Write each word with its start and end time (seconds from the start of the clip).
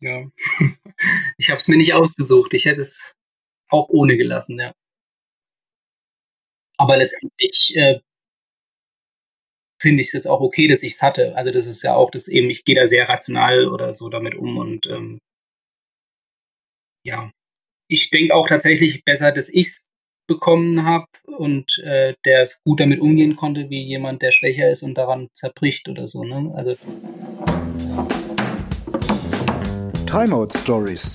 Ja. 0.00 0.24
ich 1.38 1.50
habe 1.50 1.58
es 1.58 1.68
mir 1.68 1.76
nicht 1.76 1.94
ausgesucht. 1.94 2.54
Ich 2.54 2.64
hätte 2.64 2.80
es 2.80 3.14
auch 3.68 3.88
ohne 3.88 4.16
gelassen, 4.16 4.58
ja. 4.58 4.72
Aber 6.78 6.96
letztendlich 6.96 7.72
äh, 7.76 8.00
finde 9.80 10.00
ich 10.00 10.08
es 10.08 10.12
jetzt 10.12 10.28
auch 10.28 10.40
okay, 10.40 10.68
dass 10.68 10.82
ich 10.82 10.92
es 10.92 11.02
hatte. 11.02 11.34
Also 11.36 11.50
das 11.50 11.66
ist 11.66 11.82
ja 11.82 11.94
auch 11.94 12.10
das 12.10 12.28
eben, 12.28 12.50
ich 12.50 12.64
gehe 12.64 12.74
da 12.74 12.86
sehr 12.86 13.08
rational 13.08 13.68
oder 13.68 13.92
so 13.92 14.08
damit 14.08 14.34
um 14.34 14.58
und 14.58 14.86
ähm, 14.86 15.20
ja, 17.04 17.30
ich 17.88 18.10
denke 18.10 18.34
auch 18.34 18.48
tatsächlich 18.48 19.04
besser, 19.04 19.32
dass 19.32 19.48
ich 19.48 19.66
es 19.66 19.90
bekommen 20.26 20.84
habe 20.84 21.06
und 21.24 21.78
äh, 21.84 22.14
der 22.24 22.42
es 22.42 22.60
gut 22.64 22.80
damit 22.80 23.00
umgehen 23.00 23.36
konnte, 23.36 23.70
wie 23.70 23.82
jemand, 23.82 24.22
der 24.22 24.32
schwächer 24.32 24.68
ist 24.70 24.82
und 24.82 24.94
daran 24.94 25.28
zerbricht 25.32 25.88
oder 25.88 26.08
so. 26.08 26.24
Ne? 26.24 26.52
Also 26.54 26.76
Timeout 30.06 30.48
Stories 30.56 31.14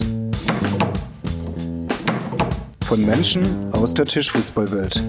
von 2.83 3.05
Menschen 3.05 3.71
aus 3.71 3.93
der 3.93 4.05
Tischfußballwelt. 4.05 5.01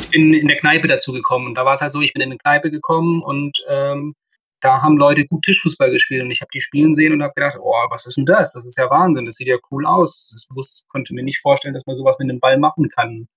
Ich 0.00 0.08
bin 0.10 0.32
in 0.32 0.48
der 0.48 0.56
Kneipe 0.56 0.88
dazu 0.88 1.12
gekommen 1.12 1.48
und 1.48 1.54
da 1.54 1.66
war 1.66 1.74
es 1.74 1.82
halt 1.82 1.92
so, 1.92 2.00
ich 2.00 2.14
bin 2.14 2.22
in 2.22 2.30
eine 2.30 2.38
Kneipe 2.38 2.70
gekommen 2.70 3.22
und 3.22 3.58
ähm, 3.68 4.14
da 4.60 4.80
haben 4.80 4.96
Leute 4.96 5.26
gut 5.26 5.42
Tischfußball 5.42 5.90
gespielt 5.90 6.22
und 6.22 6.30
ich 6.30 6.40
habe 6.40 6.50
die 6.52 6.60
spielen 6.60 6.94
sehen 6.94 7.12
und 7.12 7.22
habe 7.22 7.34
gedacht, 7.34 7.58
oh, 7.60 7.74
was 7.90 8.06
ist 8.06 8.16
denn 8.16 8.24
das? 8.26 8.54
Das 8.54 8.64
ist 8.64 8.78
ja 8.78 8.88
Wahnsinn, 8.88 9.26
das 9.26 9.34
sieht 9.34 9.48
ja 9.48 9.58
cool 9.70 9.84
aus. 9.84 10.34
Ich 10.34 10.56
wusste, 10.56 10.86
konnte 10.88 11.14
mir 11.14 11.22
nicht 11.22 11.40
vorstellen, 11.40 11.74
dass 11.74 11.86
man 11.86 11.94
sowas 11.94 12.16
mit 12.18 12.30
einem 12.30 12.40
Ball 12.40 12.58
machen 12.58 12.88
kann, 12.88 13.28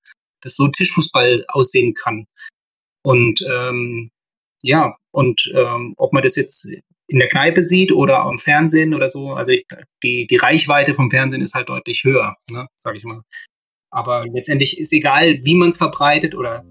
dass 0.42 0.56
so 0.56 0.70
Tischfußball 0.70 1.44
aussehen 1.50 1.94
kann. 1.94 2.26
Und 3.04 3.46
ähm, 3.52 4.12
ja, 4.64 4.96
und 5.12 5.52
ähm, 5.56 5.94
ob 5.98 6.14
man 6.14 6.24
das 6.24 6.38
jetzt 6.38 6.72
in 7.08 7.20
der 7.20 7.28
Kneipe 7.28 7.62
sieht 7.62 7.92
oder 7.92 8.22
am 8.22 8.38
Fernsehen 8.38 8.94
oder 8.94 9.10
so, 9.10 9.34
also 9.34 9.52
ich, 9.52 9.66
die, 10.04 10.26
die 10.28 10.36
Reichweite 10.38 10.94
vom 10.94 11.10
Fernsehen 11.10 11.42
ist 11.42 11.54
halt 11.54 11.70
deutlich 11.70 12.04
höher, 12.04 12.36
ne, 12.50 12.68
sage 12.76 12.98
ich 12.98 13.04
mal. 13.04 13.22
Aber 13.92 14.26
letztendlich 14.28 14.80
ist 14.80 14.94
egal, 14.94 15.38
wie 15.44 15.56
man 15.56 15.70
es 15.70 15.78
verbreitet 15.78 16.34
oder 16.34 16.64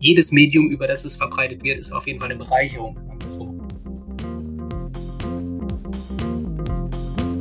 jedes 0.00 0.32
Medium, 0.32 0.70
über 0.70 0.88
das 0.88 1.04
es 1.04 1.16
verbreitet 1.16 1.62
wird, 1.62 1.78
ist 1.78 1.92
auf 1.92 2.06
jeden 2.06 2.18
Fall 2.18 2.30
eine 2.30 2.38
Bereicherung. 2.38 2.98
So. 3.28 3.54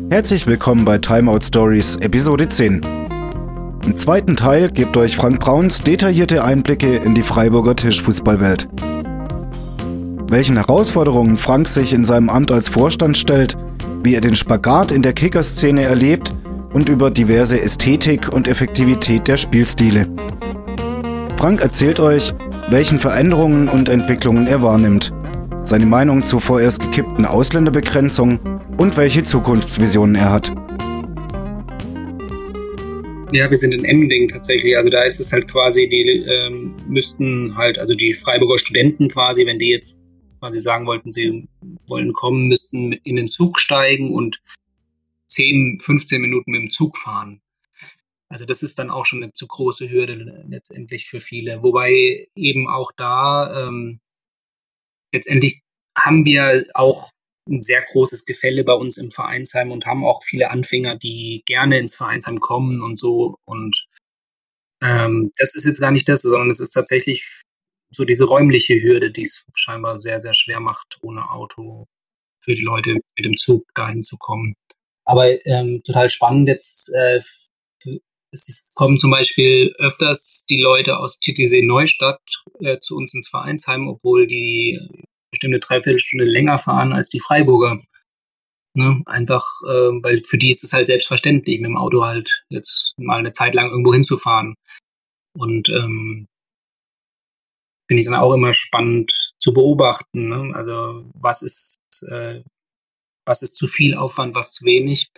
Herzlich 0.09 0.45
willkommen 0.45 0.85
bei 0.85 0.99
Timeout 0.99 1.41
Stories 1.43 1.95
Episode 1.97 2.47
10. 2.47 2.81
Im 3.85 3.97
zweiten 3.97 4.35
Teil 4.35 4.69
gibt 4.69 4.95
euch 4.95 5.15
Frank 5.15 5.39
Brauns 5.39 5.81
detaillierte 5.81 6.43
Einblicke 6.43 6.97
in 6.97 7.15
die 7.15 7.23
Freiburger 7.23 7.75
Tischfußballwelt. 7.75 8.69
Welchen 10.29 10.55
Herausforderungen 10.55 11.37
Frank 11.37 11.67
sich 11.67 11.93
in 11.93 12.05
seinem 12.05 12.29
Amt 12.29 12.51
als 12.51 12.67
Vorstand 12.67 13.17
stellt, 13.17 13.55
wie 14.03 14.15
er 14.15 14.21
den 14.21 14.35
Spagat 14.35 14.91
in 14.91 15.01
der 15.01 15.13
Kickerszene 15.13 15.83
erlebt 15.83 16.33
und 16.73 16.89
über 16.89 17.11
diverse 17.11 17.61
Ästhetik 17.61 18.31
und 18.33 18.47
Effektivität 18.47 19.27
der 19.27 19.37
Spielstile. 19.37 20.07
Frank 21.37 21.61
erzählt 21.61 21.99
euch, 21.99 22.33
welchen 22.69 22.99
Veränderungen 22.99 23.67
und 23.67 23.89
Entwicklungen 23.89 24.47
er 24.47 24.61
wahrnimmt, 24.61 25.13
seine 25.65 25.85
Meinung 25.85 26.23
zur 26.23 26.41
vorerst 26.41 26.79
gekippten 26.79 27.25
Ausländerbegrenzung 27.25 28.39
und 28.77 28.97
welche 28.97 29.23
Zukunftsvisionen 29.23 30.15
er 30.15 30.31
hat. 30.31 30.51
Ja, 33.33 33.49
wir 33.49 33.57
sind 33.57 33.73
in 33.73 33.83
Emding 33.83 34.27
tatsächlich. 34.27 34.77
Also 34.77 34.91
da 34.91 35.03
ist 35.03 35.19
es 35.19 35.33
halt 35.33 35.47
quasi, 35.47 35.89
die 35.89 36.23
ähm, 36.27 36.75
müssten 36.87 37.55
halt, 37.57 37.79
also 37.79 37.95
die 37.95 38.13
Freiburger 38.13 38.59
Studenten 38.59 39.07
quasi, 39.07 39.45
wenn 39.47 39.57
die 39.57 39.69
jetzt 39.69 40.02
quasi 40.43 40.59
sagen 40.59 40.85
wollten, 40.87 41.09
sie 41.09 41.47
wollen 41.87 42.11
kommen, 42.11 42.49
müssten 42.49 42.91
in 42.91 43.15
den 43.15 43.29
Zug 43.29 43.61
steigen 43.61 44.13
und 44.13 44.41
10, 45.27 45.79
15 45.79 46.21
Minuten 46.21 46.51
mit 46.51 46.63
dem 46.63 46.69
Zug 46.69 46.97
fahren. 46.97 47.41
Also 48.27 48.43
das 48.43 48.61
ist 48.61 48.77
dann 48.77 48.89
auch 48.89 49.05
schon 49.05 49.23
eine 49.23 49.31
zu 49.31 49.47
große 49.47 49.89
Hürde 49.89 50.43
letztendlich 50.49 51.05
für 51.05 51.21
viele. 51.21 51.63
Wobei 51.63 52.27
eben 52.35 52.67
auch 52.67 52.91
da 52.97 53.67
ähm, 53.67 54.01
letztendlich 55.13 55.61
haben 55.97 56.25
wir 56.25 56.65
auch 56.73 57.11
ein 57.49 57.61
sehr 57.61 57.81
großes 57.81 58.25
Gefälle 58.25 58.65
bei 58.65 58.73
uns 58.73 58.97
im 58.97 59.11
Vereinsheim 59.11 59.71
und 59.71 59.85
haben 59.85 60.03
auch 60.03 60.23
viele 60.23 60.51
Anfänger, 60.51 60.97
die 60.97 61.43
gerne 61.45 61.79
ins 61.79 61.95
Vereinsheim 61.95 62.41
kommen 62.41 62.81
und 62.81 62.97
so. 62.97 63.37
Und 63.45 63.87
ähm, 64.81 65.31
das 65.37 65.55
ist 65.55 65.65
jetzt 65.65 65.79
gar 65.79 65.91
nicht 65.91 66.09
das, 66.09 66.21
sondern 66.21 66.49
es 66.49 66.59
ist 66.59 66.71
tatsächlich 66.71 67.43
so 67.93 68.05
diese 68.05 68.25
räumliche 68.25 68.81
Hürde, 68.81 69.11
die 69.11 69.23
es 69.23 69.45
scheinbar 69.55 69.97
sehr, 69.97 70.19
sehr 70.19 70.33
schwer 70.33 70.59
macht, 70.59 70.97
ohne 71.01 71.29
Auto 71.29 71.85
für 72.43 72.55
die 72.55 72.61
Leute 72.63 72.93
mit 72.93 73.25
dem 73.25 73.37
Zug 73.37 73.63
dahin 73.75 74.01
zu 74.01 74.17
kommen. 74.17 74.55
Aber 75.05 75.29
ähm, 75.45 75.81
total 75.85 76.09
spannend 76.09 76.47
jetzt. 76.47 76.93
Äh, 76.95 77.19
es 78.31 78.71
kommen 78.73 78.97
zum 78.97 79.11
Beispiel 79.11 79.75
öfters 79.77 80.45
die 80.49 80.59
Leute 80.59 80.97
aus 80.97 81.19
Titisee 81.19 81.61
Neustadt 81.61 82.19
äh, 82.61 82.79
zu 82.79 82.95
uns 82.95 83.13
ins 83.13 83.29
Vereinsheim, 83.29 83.87
obwohl 83.87 84.25
die 84.25 84.79
bestimmt 85.31 85.53
eine 85.53 85.59
Dreiviertelstunde 85.59 86.25
länger 86.25 86.57
fahren 86.57 86.93
als 86.93 87.09
die 87.09 87.19
Freiburger. 87.19 87.79
Ne? 88.75 89.03
Einfach, 89.05 89.45
äh, 89.67 89.91
weil 90.01 90.17
für 90.17 90.39
die 90.39 90.49
ist 90.49 90.63
es 90.63 90.73
halt 90.73 90.87
selbstverständlich, 90.87 91.59
mit 91.59 91.69
dem 91.69 91.77
Auto 91.77 92.03
halt 92.03 92.43
jetzt 92.49 92.93
mal 92.97 93.19
eine 93.19 93.33
Zeit 93.33 93.53
lang 93.53 93.69
irgendwo 93.69 93.93
hinzufahren. 93.93 94.55
Und 95.37 95.69
ähm, 95.69 96.27
finde 97.93 98.01
ich 98.01 98.07
dann 98.07 98.15
auch 98.15 98.33
immer 98.33 98.53
spannend 98.53 99.33
zu 99.37 99.53
beobachten. 99.53 100.29
Ne? 100.29 100.55
Also 100.55 101.03
was 101.13 101.43
ist, 101.43 101.77
äh, 102.09 102.41
was 103.23 103.43
ist 103.43 103.55
zu 103.55 103.67
viel 103.67 103.93
Aufwand, 103.93 104.33
was 104.33 104.51
zu 104.51 104.65
wenig. 104.65 105.11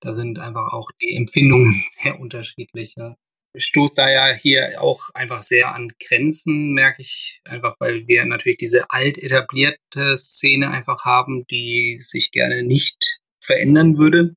Da 0.00 0.14
sind 0.14 0.40
einfach 0.40 0.72
auch 0.72 0.90
die 1.00 1.14
Empfindungen 1.14 1.72
sehr 1.84 2.18
unterschiedlich. 2.18 2.94
Ja 2.96 3.14
stoße 3.56 3.94
da 3.96 4.10
ja 4.10 4.34
hier 4.34 4.80
auch 4.82 5.10
einfach 5.14 5.42
sehr 5.42 5.74
an 5.74 5.88
Grenzen, 6.04 6.72
merke 6.72 7.02
ich 7.02 7.40
einfach, 7.44 7.76
weil 7.78 8.06
wir 8.08 8.24
natürlich 8.24 8.58
diese 8.58 8.90
alt 8.90 9.16
etablierte 9.16 10.16
Szene 10.16 10.70
einfach 10.70 11.04
haben, 11.04 11.46
die 11.46 11.98
sich 12.00 12.30
gerne 12.30 12.62
nicht 12.62 13.20
verändern 13.40 13.96
würde, 13.96 14.34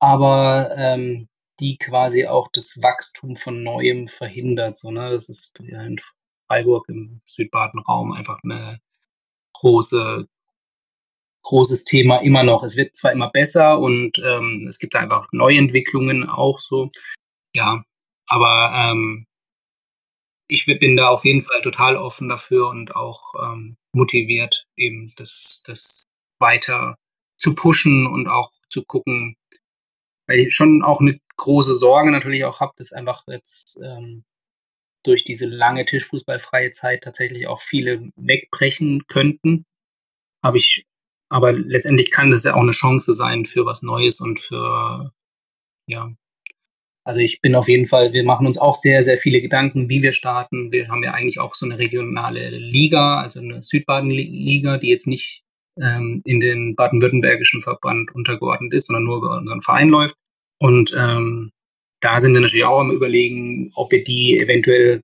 aber 0.00 0.70
ähm, 0.76 1.28
die 1.60 1.76
quasi 1.76 2.26
auch 2.26 2.48
das 2.52 2.80
Wachstum 2.82 3.36
von 3.36 3.62
Neuem 3.62 4.06
verhindert. 4.06 4.76
So, 4.76 4.90
ne? 4.90 5.10
Das 5.10 5.28
ist 5.28 5.58
Freiburg 6.48 6.88
im 6.88 7.20
Südbaden-Raum 7.24 8.12
einfach 8.12 8.38
eine 8.42 8.80
große 9.54 10.26
großes 11.42 11.84
Thema 11.84 12.18
immer 12.18 12.42
noch. 12.42 12.62
Es 12.62 12.76
wird 12.76 12.94
zwar 12.94 13.12
immer 13.12 13.30
besser 13.30 13.78
und 13.78 14.18
ähm, 14.18 14.66
es 14.68 14.78
gibt 14.78 14.94
einfach 14.96 15.28
Neuentwicklungen 15.32 16.28
auch 16.28 16.58
so. 16.58 16.88
Ja, 17.54 17.82
aber 18.26 18.72
ähm, 18.74 19.26
ich 20.48 20.66
bin 20.66 20.96
da 20.96 21.08
auf 21.08 21.24
jeden 21.24 21.40
Fall 21.40 21.62
total 21.62 21.96
offen 21.96 22.28
dafür 22.28 22.68
und 22.68 22.94
auch 22.94 23.34
ähm, 23.40 23.76
motiviert, 23.92 24.64
eben 24.76 25.10
das, 25.16 25.62
das 25.66 26.04
weiter 26.38 26.96
zu 27.38 27.54
pushen 27.54 28.06
und 28.06 28.28
auch 28.28 28.50
zu 28.70 28.82
gucken, 28.84 29.36
weil 30.26 30.40
ich 30.40 30.54
schon 30.54 30.82
auch 30.82 31.00
eine 31.00 31.18
große 31.36 31.74
Sorge 31.74 32.10
natürlich 32.10 32.44
auch 32.44 32.60
habe, 32.60 32.72
dass 32.76 32.92
einfach 32.92 33.24
jetzt 33.26 33.78
ähm, 33.82 34.24
durch 35.08 35.24
diese 35.24 35.46
lange 35.46 35.84
Tischfußballfreie 35.84 36.70
Zeit 36.70 37.02
tatsächlich 37.02 37.46
auch 37.48 37.60
viele 37.60 38.10
wegbrechen 38.16 39.06
könnten. 39.08 39.64
Habe 40.42 40.58
ich, 40.58 40.84
aber 41.28 41.52
letztendlich 41.52 42.10
kann 42.10 42.30
das 42.30 42.44
ja 42.44 42.54
auch 42.54 42.62
eine 42.62 42.70
Chance 42.70 43.14
sein 43.14 43.44
für 43.44 43.66
was 43.66 43.82
Neues 43.82 44.20
und 44.20 44.38
für 44.38 45.12
ja, 45.88 46.12
also 47.08 47.20
ich 47.20 47.40
bin 47.40 47.54
auf 47.54 47.68
jeden 47.68 47.86
Fall, 47.86 48.12
wir 48.12 48.22
machen 48.22 48.46
uns 48.46 48.58
auch 48.58 48.74
sehr, 48.74 49.02
sehr 49.02 49.16
viele 49.16 49.40
Gedanken, 49.40 49.88
wie 49.88 50.02
wir 50.02 50.12
starten. 50.12 50.72
Wir 50.72 50.88
haben 50.88 51.02
ja 51.02 51.12
eigentlich 51.12 51.40
auch 51.40 51.54
so 51.54 51.64
eine 51.64 51.78
regionale 51.78 52.50
Liga, 52.50 53.22
also 53.22 53.40
eine 53.40 53.62
Südbaden-Liga, 53.62 54.76
die 54.76 54.88
jetzt 54.90 55.06
nicht 55.06 55.42
ähm, 55.80 56.20
in 56.26 56.40
den 56.40 56.76
baden-württembergischen 56.76 57.62
Verband 57.62 58.14
untergeordnet 58.14 58.74
ist, 58.74 58.88
sondern 58.88 59.04
nur 59.04 59.16
über 59.16 59.38
unseren 59.38 59.62
Verein 59.62 59.88
läuft. 59.88 60.16
Und 60.58 60.94
ähm, 60.98 61.50
da 62.00 62.20
sind 62.20 62.34
wir 62.34 62.40
natürlich 62.40 62.64
auch 62.64 62.80
am 62.80 62.92
Überlegen, 62.92 63.70
ob 63.74 63.90
wir 63.90 64.04
die 64.04 64.38
eventuell 64.38 65.02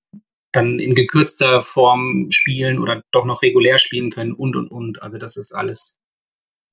dann 0.53 0.79
in 0.79 0.95
gekürzter 0.95 1.61
Form 1.61 2.31
spielen 2.31 2.79
oder 2.79 3.03
doch 3.11 3.25
noch 3.25 3.43
regulär 3.43 3.79
spielen 3.79 4.11
können 4.11 4.33
und, 4.33 4.55
und, 4.55 4.69
und. 4.69 5.03
Also 5.03 5.19
das 5.19 5.37
ist 5.37 5.53
alles, 5.53 5.99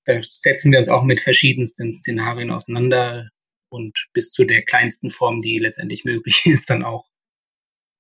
da 0.05 0.21
setzen 0.21 0.71
wir 0.71 0.79
uns 0.79 0.89
auch 0.89 1.03
mit 1.03 1.19
verschiedensten 1.19 1.91
Szenarien 1.91 2.51
auseinander 2.51 3.29
und 3.69 3.93
bis 4.13 4.31
zu 4.31 4.45
der 4.45 4.61
kleinsten 4.63 5.09
Form, 5.09 5.39
die 5.39 5.57
letztendlich 5.57 6.05
möglich 6.05 6.41
ist, 6.45 6.69
dann 6.69 6.83
auch 6.83 7.05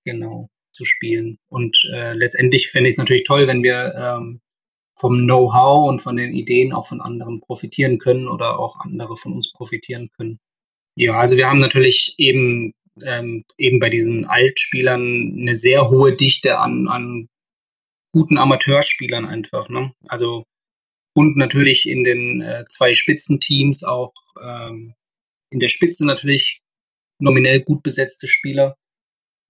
genau 0.05 0.49
zu 0.71 0.85
spielen. 0.85 1.39
Und 1.49 1.77
äh, 1.93 2.13
letztendlich 2.13 2.69
fände 2.69 2.87
ich 2.87 2.93
es 2.93 2.99
natürlich 2.99 3.23
toll, 3.23 3.47
wenn 3.47 3.63
wir 3.63 3.93
ähm, 3.95 4.41
vom 4.99 5.23
Know-how 5.23 5.89
und 5.89 5.99
von 5.99 6.15
den 6.15 6.33
Ideen 6.33 6.73
auch 6.73 6.87
von 6.87 7.01
anderen 7.01 7.39
profitieren 7.39 7.97
können 7.97 8.27
oder 8.27 8.59
auch 8.59 8.79
andere 8.79 9.15
von 9.15 9.33
uns 9.33 9.51
profitieren 9.51 10.09
können. 10.15 10.39
Ja, 10.95 11.19
also 11.19 11.37
wir 11.37 11.47
haben 11.47 11.59
natürlich 11.59 12.15
eben 12.17 12.73
ähm, 13.03 13.45
eben 13.57 13.79
bei 13.79 13.89
diesen 13.89 14.25
Altspielern 14.25 15.35
eine 15.39 15.55
sehr 15.55 15.89
hohe 15.89 16.15
Dichte 16.15 16.59
an, 16.59 16.87
an 16.87 17.29
guten 18.13 18.37
Amateurspielern 18.37 19.25
einfach. 19.25 19.69
Ne? 19.69 19.93
Also 20.07 20.45
Und 21.13 21.37
natürlich 21.37 21.87
in 21.87 22.03
den 22.03 22.41
äh, 22.41 22.65
zwei 22.69 22.93
Spitzenteams 22.93 23.83
auch 23.83 24.13
ähm, 24.41 24.95
in 25.51 25.59
der 25.59 25.67
Spitze 25.69 26.05
natürlich 26.05 26.61
nominell 27.19 27.61
gut 27.61 27.83
besetzte 27.83 28.27
Spieler 28.27 28.77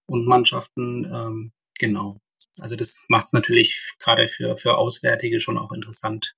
und 0.08 0.26
Mannschaften. 0.26 1.04
Ähm, 1.04 1.52
genau. 1.78 2.18
Also 2.58 2.76
das 2.76 3.06
macht 3.08 3.26
es 3.26 3.32
natürlich 3.32 3.94
gerade 3.98 4.26
für, 4.26 4.56
für 4.56 4.76
Auswärtige 4.76 5.40
schon 5.40 5.58
auch 5.58 5.72
interessant, 5.72 6.34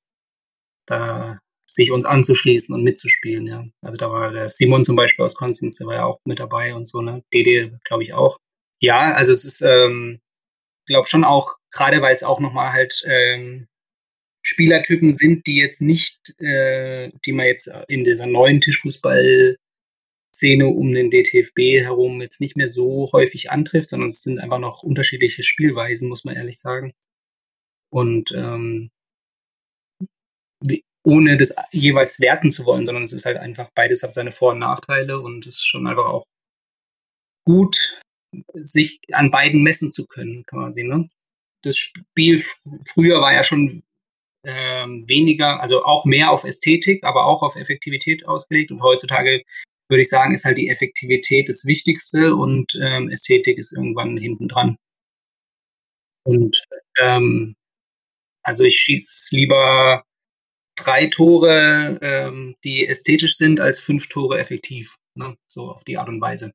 da 0.86 1.40
sich 1.74 1.90
uns 1.90 2.04
anzuschließen 2.04 2.74
und 2.74 2.84
mitzuspielen. 2.84 3.46
Ja. 3.46 3.64
Also 3.82 3.96
da 3.96 4.10
war 4.10 4.30
der 4.30 4.48
Simon 4.48 4.84
zum 4.84 4.94
Beispiel 4.94 5.24
aus 5.24 5.34
Konstanz, 5.34 5.78
der 5.78 5.88
war 5.88 5.94
ja 5.96 6.04
auch 6.04 6.20
mit 6.24 6.38
dabei 6.38 6.74
und 6.74 6.86
so, 6.86 7.00
ne? 7.02 7.22
Dede, 7.32 7.78
glaube 7.84 8.04
ich, 8.04 8.14
auch. 8.14 8.38
Ja, 8.80 9.12
also 9.14 9.32
es 9.32 9.44
ist, 9.44 9.62
ähm, 9.62 10.20
glaube 10.86 11.08
schon 11.08 11.24
auch, 11.24 11.56
gerade 11.72 12.00
weil 12.00 12.14
es 12.14 12.22
auch 12.22 12.40
nochmal 12.40 12.72
halt 12.72 12.94
ähm, 13.06 13.66
Spielertypen 14.42 15.10
sind, 15.10 15.46
die 15.46 15.56
jetzt 15.56 15.80
nicht, 15.80 16.38
äh, 16.38 17.10
die 17.26 17.32
man 17.32 17.46
jetzt 17.46 17.68
in 17.88 18.04
dieser 18.04 18.26
neuen 18.26 18.60
Tischfußball 18.60 19.56
Szene 20.34 20.66
um 20.66 20.92
den 20.92 21.10
DTFB 21.10 21.82
herum 21.82 22.20
jetzt 22.20 22.40
nicht 22.40 22.56
mehr 22.56 22.68
so 22.68 23.08
häufig 23.12 23.50
antrifft, 23.50 23.90
sondern 23.90 24.08
es 24.08 24.22
sind 24.22 24.38
einfach 24.38 24.58
noch 24.58 24.82
unterschiedliche 24.82 25.42
Spielweisen, 25.42 26.08
muss 26.08 26.24
man 26.24 26.36
ehrlich 26.36 26.58
sagen. 26.58 26.92
Und 27.90 28.32
ähm, 28.36 28.90
ohne 31.04 31.36
das 31.36 31.54
jeweils 31.70 32.20
werten 32.20 32.50
zu 32.50 32.64
wollen, 32.64 32.86
sondern 32.86 33.04
es 33.04 33.12
ist 33.12 33.26
halt 33.26 33.36
einfach 33.36 33.70
beides 33.74 34.02
hat 34.02 34.14
seine 34.14 34.30
Vor- 34.30 34.52
und 34.52 34.60
Nachteile 34.60 35.20
und 35.20 35.46
es 35.46 35.56
ist 35.56 35.66
schon 35.66 35.86
einfach 35.86 36.06
auch 36.06 36.24
gut, 37.46 37.76
sich 38.54 39.00
an 39.12 39.30
beiden 39.30 39.62
messen 39.62 39.92
zu 39.92 40.06
können, 40.06 40.44
quasi. 40.46 40.82
Ne? 40.82 41.06
Das 41.62 41.76
Spiel 41.76 42.38
früher 42.86 43.20
war 43.20 43.32
ja 43.32 43.44
schon 43.44 43.82
ähm, 44.44 45.04
weniger, 45.08 45.60
also 45.60 45.84
auch 45.84 46.04
mehr 46.04 46.30
auf 46.30 46.44
Ästhetik, 46.44 47.04
aber 47.04 47.26
auch 47.26 47.42
auf 47.42 47.56
Effektivität 47.56 48.26
ausgelegt 48.26 48.70
und 48.70 48.82
heutzutage 48.82 49.42
würde 49.90 50.00
ich 50.00 50.08
sagen, 50.08 50.32
ist 50.32 50.44
halt 50.44 50.58
die 50.58 50.68
Effektivität 50.68 51.48
das 51.48 51.66
Wichtigste 51.66 52.34
und 52.34 52.74
ähm, 52.82 53.10
Ästhetik 53.10 53.58
ist 53.58 53.72
irgendwann 53.72 54.16
hinten 54.16 54.48
dran. 54.48 54.76
Und 56.26 56.64
ähm, 56.98 57.54
also 58.42 58.64
ich 58.64 58.76
schieße 58.78 59.36
lieber 59.36 60.04
drei 60.76 61.06
Tore, 61.06 61.98
ähm, 62.02 62.56
die 62.64 62.86
ästhetisch 62.86 63.36
sind, 63.36 63.60
als 63.60 63.78
fünf 63.78 64.08
Tore 64.08 64.38
effektiv. 64.38 64.96
Ne? 65.14 65.36
So 65.46 65.70
auf 65.70 65.84
die 65.84 65.98
Art 65.98 66.08
und 66.08 66.20
Weise. 66.20 66.52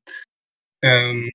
Ähm, 0.82 1.30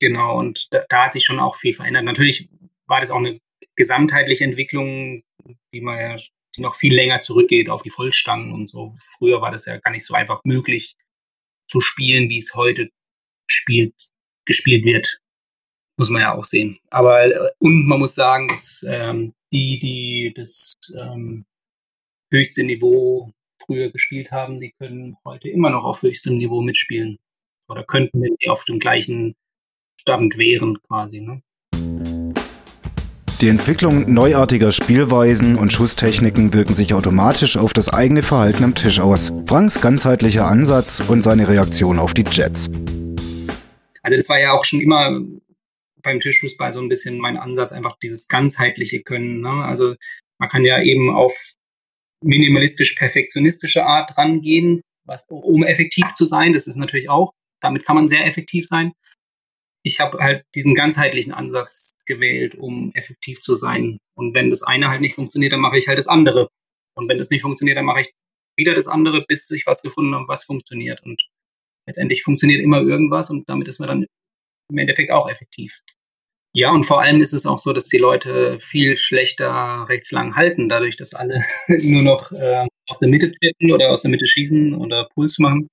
genau, 0.00 0.38
und 0.38 0.72
da, 0.72 0.84
da, 0.88 1.04
hat 1.04 1.12
sich 1.12 1.24
schon 1.24 1.40
auch 1.40 1.54
viel 1.54 1.72
verändert. 1.72 2.04
Natürlich 2.04 2.48
war 2.86 3.00
das 3.00 3.10
auch 3.10 3.18
eine 3.18 3.40
gesamtheitliche 3.76 4.44
Entwicklung, 4.44 5.22
die 5.72 5.80
man 5.80 5.98
ja 5.98 6.16
die 6.56 6.62
noch 6.62 6.74
viel 6.74 6.94
länger 6.94 7.20
zurückgeht 7.20 7.70
auf 7.70 7.82
die 7.82 7.90
Vollstangen 7.90 8.52
und 8.52 8.66
so. 8.66 8.92
Früher 8.96 9.40
war 9.40 9.52
das 9.52 9.66
ja 9.66 9.76
gar 9.78 9.90
nicht 9.90 10.04
so 10.04 10.14
einfach 10.14 10.40
möglich 10.44 10.96
zu 11.68 11.80
spielen, 11.80 12.30
wie 12.30 12.38
es 12.38 12.54
heute 12.54 12.88
spielt, 13.46 13.94
gespielt 14.46 14.84
wird. 14.84 15.20
Muss 15.98 16.10
man 16.10 16.22
ja 16.22 16.34
auch 16.34 16.44
sehen. 16.44 16.78
Aber 16.90 17.24
äh, 17.24 17.50
und 17.58 17.86
man 17.86 17.98
muss 17.98 18.14
sagen, 18.14 18.48
dass 18.48 18.84
ähm, 18.88 19.34
die, 19.52 19.78
die 19.78 20.32
das 20.34 20.74
ähm, 20.96 21.44
höchste 22.30 22.64
Niveau 22.64 23.32
früher 23.64 23.90
gespielt 23.90 24.30
haben, 24.30 24.58
die 24.58 24.72
können 24.78 25.16
heute 25.24 25.48
immer 25.48 25.70
noch 25.70 25.84
auf 25.84 26.02
höchstem 26.02 26.36
Niveau 26.36 26.62
mitspielen. 26.62 27.18
Oder 27.68 27.84
könnten, 27.84 28.20
wenn 28.22 28.34
sie 28.40 28.48
auf 28.48 28.64
dem 28.64 28.78
gleichen 28.78 29.34
Stand 30.00 30.38
wären, 30.38 30.80
quasi. 30.82 31.20
Ne? 31.20 31.42
Die 33.40 33.48
Entwicklung 33.48 34.12
neuartiger 34.12 34.72
Spielweisen 34.72 35.56
und 35.56 35.72
Schusstechniken 35.72 36.52
wirken 36.54 36.74
sich 36.74 36.92
automatisch 36.92 37.56
auf 37.56 37.72
das 37.72 37.88
eigene 37.88 38.22
Verhalten 38.22 38.64
am 38.64 38.74
Tisch 38.74 38.98
aus. 38.98 39.32
Franks 39.46 39.80
ganzheitlicher 39.80 40.46
Ansatz 40.46 41.00
und 41.00 41.22
seine 41.22 41.48
Reaktion 41.48 41.98
auf 41.98 42.14
die 42.14 42.24
Jets. 42.28 42.68
Also 44.02 44.16
das 44.16 44.28
war 44.28 44.40
ja 44.40 44.52
auch 44.52 44.64
schon 44.64 44.80
immer 44.80 45.20
beim 46.02 46.20
Tischfußball 46.20 46.72
so 46.72 46.80
ein 46.80 46.88
bisschen 46.88 47.18
mein 47.18 47.36
Ansatz, 47.36 47.72
einfach 47.72 47.96
dieses 48.02 48.28
ganzheitliche 48.28 49.02
Können. 49.02 49.40
Ne? 49.40 49.50
Also 49.64 49.94
man 50.38 50.48
kann 50.48 50.64
ja 50.64 50.82
eben 50.82 51.14
auf 51.14 51.32
minimalistisch-perfektionistische 52.24 53.84
Art 53.84 54.16
rangehen, 54.18 54.82
was, 55.06 55.26
um 55.28 55.64
effektiv 55.64 56.14
zu 56.14 56.24
sein. 56.24 56.52
Das 56.52 56.66
ist 56.66 56.76
natürlich 56.76 57.08
auch, 57.08 57.32
damit 57.60 57.84
kann 57.84 57.96
man 57.96 58.08
sehr 58.08 58.26
effektiv 58.26 58.66
sein 58.66 58.92
ich 59.88 60.00
habe 60.00 60.18
halt 60.18 60.44
diesen 60.54 60.74
ganzheitlichen 60.74 61.32
Ansatz 61.32 61.90
gewählt, 62.06 62.54
um 62.54 62.92
effektiv 62.94 63.40
zu 63.42 63.54
sein. 63.54 63.98
Und 64.14 64.34
wenn 64.34 64.50
das 64.50 64.62
eine 64.62 64.88
halt 64.88 65.00
nicht 65.00 65.14
funktioniert, 65.14 65.52
dann 65.52 65.60
mache 65.60 65.78
ich 65.78 65.88
halt 65.88 65.98
das 65.98 66.08
andere. 66.08 66.48
Und 66.94 67.08
wenn 67.08 67.16
das 67.16 67.30
nicht 67.30 67.42
funktioniert, 67.42 67.78
dann 67.78 67.84
mache 67.84 68.00
ich 68.00 68.12
wieder 68.56 68.74
das 68.74 68.88
andere, 68.88 69.24
bis 69.26 69.50
ich 69.50 69.66
was 69.66 69.82
gefunden 69.82 70.14
habe, 70.14 70.28
was 70.28 70.44
funktioniert. 70.44 71.02
Und 71.04 71.28
letztendlich 71.86 72.22
funktioniert 72.22 72.60
immer 72.60 72.80
irgendwas 72.80 73.30
und 73.30 73.48
damit 73.48 73.68
ist 73.68 73.78
man 73.78 73.88
dann 73.88 74.06
im 74.70 74.78
Endeffekt 74.78 75.10
auch 75.10 75.28
effektiv. 75.28 75.80
Ja, 76.54 76.72
und 76.72 76.84
vor 76.84 77.00
allem 77.00 77.20
ist 77.20 77.34
es 77.34 77.46
auch 77.46 77.58
so, 77.58 77.72
dass 77.72 77.86
die 77.86 77.98
Leute 77.98 78.58
viel 78.58 78.96
schlechter 78.96 79.86
rechts 79.88 80.10
lang 80.12 80.34
halten, 80.34 80.68
dadurch, 80.68 80.96
dass 80.96 81.14
alle 81.14 81.42
nur 81.68 82.02
noch 82.02 82.32
äh, 82.32 82.66
aus 82.88 82.98
der 82.98 83.08
Mitte 83.08 83.30
treten 83.32 83.70
oder 83.70 83.90
aus 83.90 84.02
der 84.02 84.10
Mitte 84.10 84.26
schießen 84.26 84.74
oder 84.74 85.08
Puls 85.14 85.38
machen 85.38 85.68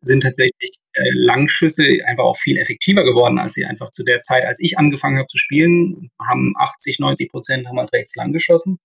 sind 0.00 0.22
tatsächlich 0.22 0.70
äh, 0.94 1.10
Langschüsse 1.12 1.98
einfach 2.06 2.24
auch 2.24 2.36
viel 2.36 2.56
effektiver 2.58 3.02
geworden, 3.04 3.38
als 3.38 3.54
sie 3.54 3.64
einfach 3.64 3.90
zu 3.90 4.04
der 4.04 4.20
Zeit, 4.20 4.44
als 4.44 4.60
ich 4.60 4.78
angefangen 4.78 5.18
habe 5.18 5.26
zu 5.26 5.38
spielen, 5.38 6.10
haben 6.20 6.54
80, 6.56 7.00
90 7.00 7.30
Prozent 7.30 7.68
haben 7.68 7.78
halt 7.78 7.92
rechts 7.92 8.14
lang 8.16 8.32
geschossen. 8.32 8.78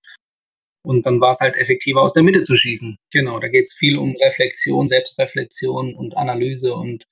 Und 0.85 1.05
dann 1.05 1.21
war 1.21 1.31
es 1.31 1.39
halt 1.39 1.55
effektiver, 1.55 2.01
aus 2.01 2.13
der 2.13 2.23
Mitte 2.23 2.43
zu 2.43 2.57
schießen. 2.57 2.97
Genau, 3.11 3.39
da 3.39 3.47
geht 3.47 3.63
es 3.63 3.73
viel 3.73 3.97
um 3.97 4.15
Reflexion, 4.17 4.89
Selbstreflexion 4.89 5.95
und 5.95 6.17
Analyse 6.17 6.73
und 6.73 7.05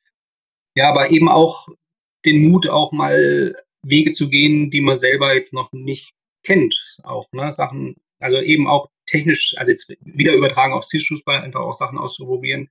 ja, 0.76 0.90
aber 0.90 1.12
eben 1.12 1.30
auch 1.30 1.68
den 2.26 2.50
Mut, 2.50 2.68
auch 2.68 2.92
mal 2.92 3.56
Wege 3.84 4.12
zu 4.12 4.30
gehen, 4.30 4.70
die 4.72 4.82
man 4.82 4.98
selber 4.98 5.34
jetzt 5.34 5.54
noch 5.54 5.72
nicht 5.72 6.14
kennt. 6.46 7.00
Auch, 7.04 7.28
ne? 7.32 7.52
Sachen, 7.52 7.96
also 8.20 8.40
eben 8.40 8.68
auch 8.68 8.90
technisch, 9.08 9.56
also 9.58 9.72
jetzt 9.72 9.94
wieder 10.02 10.34
übertragen 10.34 10.74
aufs 10.74 10.90
Zielfußball, 10.90 11.42
einfach 11.42 11.62
auch 11.62 11.74
Sachen 11.74 11.98
auszuprobieren, 11.98 12.70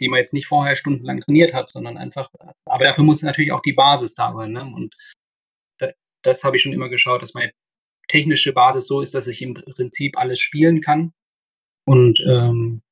die 0.00 0.08
man 0.08 0.18
jetzt 0.18 0.34
nicht 0.34 0.46
vorher 0.46 0.74
stundenlang 0.74 1.20
trainiert 1.20 1.52
hat, 1.52 1.68
sondern 1.68 1.98
einfach, 1.98 2.30
aber 2.64 2.84
dafür 2.84 3.04
muss 3.04 3.22
natürlich 3.22 3.52
auch 3.52 3.60
die 3.60 3.74
Basis 3.74 4.14
da 4.14 4.32
sein. 4.32 4.52
Ne? 4.52 4.64
Und 4.64 4.94
da, 5.78 5.90
das 6.22 6.44
habe 6.44 6.56
ich 6.56 6.62
schon 6.62 6.72
immer 6.72 6.88
geschaut, 6.88 7.22
dass 7.22 7.34
meine 7.34 7.52
technische 8.08 8.52
Basis 8.52 8.86
so 8.86 9.00
ist, 9.00 9.14
dass 9.14 9.26
ich 9.26 9.42
im 9.42 9.54
Prinzip 9.54 10.18
alles 10.18 10.40
spielen 10.40 10.80
kann. 10.80 11.12
Und 11.84 12.20
ähm, 12.28 12.82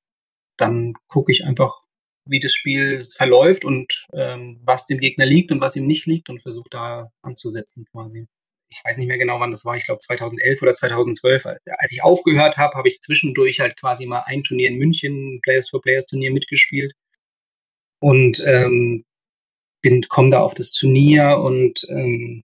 dann 0.57 0.95
gucke 1.09 1.33
ich 1.33 1.45
einfach, 1.45 1.85
wie 2.31 2.41
das 2.41 2.55
Spiel 2.55 3.03
verläuft 3.05 3.65
und 3.65 4.07
ähm, 4.15 4.61
was 4.65 4.87
dem 4.87 4.99
Gegner 4.99 5.27
liegt 5.27 5.51
und 5.53 5.61
was 5.61 5.77
ihm 5.77 5.87
nicht 5.87 6.07
liegt 6.07 6.31
und 6.31 6.41
versuche 6.41 6.71
da 6.71 7.11
anzusetzen 7.23 7.85
quasi. 7.93 8.27
Ich 8.73 8.81
weiß 8.85 8.97
nicht 8.97 9.09
mehr 9.09 9.19
genau, 9.19 9.41
wann 9.41 9.51
das 9.51 9.65
war. 9.65 9.77
Ich 9.77 9.85
glaube 9.85 9.99
2011 9.99 10.63
oder 10.63 10.75
2012. 10.75 11.45
Als 11.47 11.93
ich 11.93 12.05
aufgehört 12.05 12.57
habe, 12.57 12.77
habe 12.77 12.89
ich 12.89 13.01
zwischendurch 13.01 13.59
halt 13.59 13.79
quasi 13.79 14.07
mal 14.07 14.23
ein 14.27 14.45
Turnier 14.45 14.69
in 14.69 14.79
München, 14.79 15.41
Players 15.43 15.71
for 15.71 15.83
Players 15.83 16.07
Turnier 16.07 16.33
mitgespielt 16.33 16.93
und 18.01 18.41
ähm, 18.47 19.05
bin 19.83 20.03
komme 20.09 20.31
da 20.31 20.41
auf 20.41 20.55
das 20.55 20.73
Turnier 20.73 21.39
und 21.39 21.85
ähm, 21.91 22.43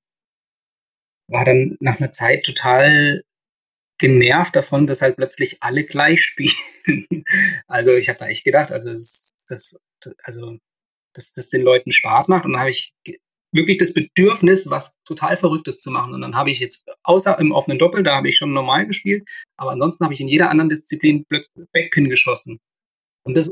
war 1.28 1.44
dann 1.44 1.76
nach 1.80 2.00
einer 2.00 2.10
Zeit 2.10 2.44
total 2.44 3.22
genervt 3.98 4.54
davon, 4.54 4.86
dass 4.86 5.02
halt 5.02 5.16
plötzlich 5.16 5.62
alle 5.62 5.84
gleich 5.84 6.22
spielen. 6.22 6.54
also 7.66 7.94
ich 7.94 8.08
habe 8.08 8.18
da 8.18 8.26
echt 8.26 8.44
gedacht, 8.44 8.72
also 8.72 8.90
das, 8.90 9.80
also 10.22 10.58
dass 11.14 11.32
das 11.32 11.48
den 11.48 11.62
Leuten 11.62 11.92
Spaß 11.92 12.28
macht 12.28 12.44
und 12.44 12.52
dann 12.52 12.60
habe 12.60 12.70
ich 12.70 12.92
wirklich 13.52 13.78
das 13.78 13.94
Bedürfnis, 13.94 14.68
was 14.70 15.02
total 15.04 15.36
Verrücktes 15.36 15.78
zu 15.78 15.90
machen. 15.90 16.12
Und 16.12 16.20
dann 16.20 16.36
habe 16.36 16.50
ich 16.50 16.60
jetzt, 16.60 16.86
außer 17.04 17.38
im 17.38 17.52
offenen 17.52 17.78
Doppel, 17.78 18.02
da 18.02 18.16
habe 18.16 18.28
ich 18.28 18.36
schon 18.36 18.52
normal 18.52 18.86
gespielt, 18.86 19.26
aber 19.56 19.70
ansonsten 19.70 20.04
habe 20.04 20.12
ich 20.12 20.20
in 20.20 20.28
jeder 20.28 20.50
anderen 20.50 20.68
Disziplin 20.68 21.24
Backpin 21.72 22.10
geschossen. 22.10 22.58
Und 23.24 23.34
das 23.34 23.50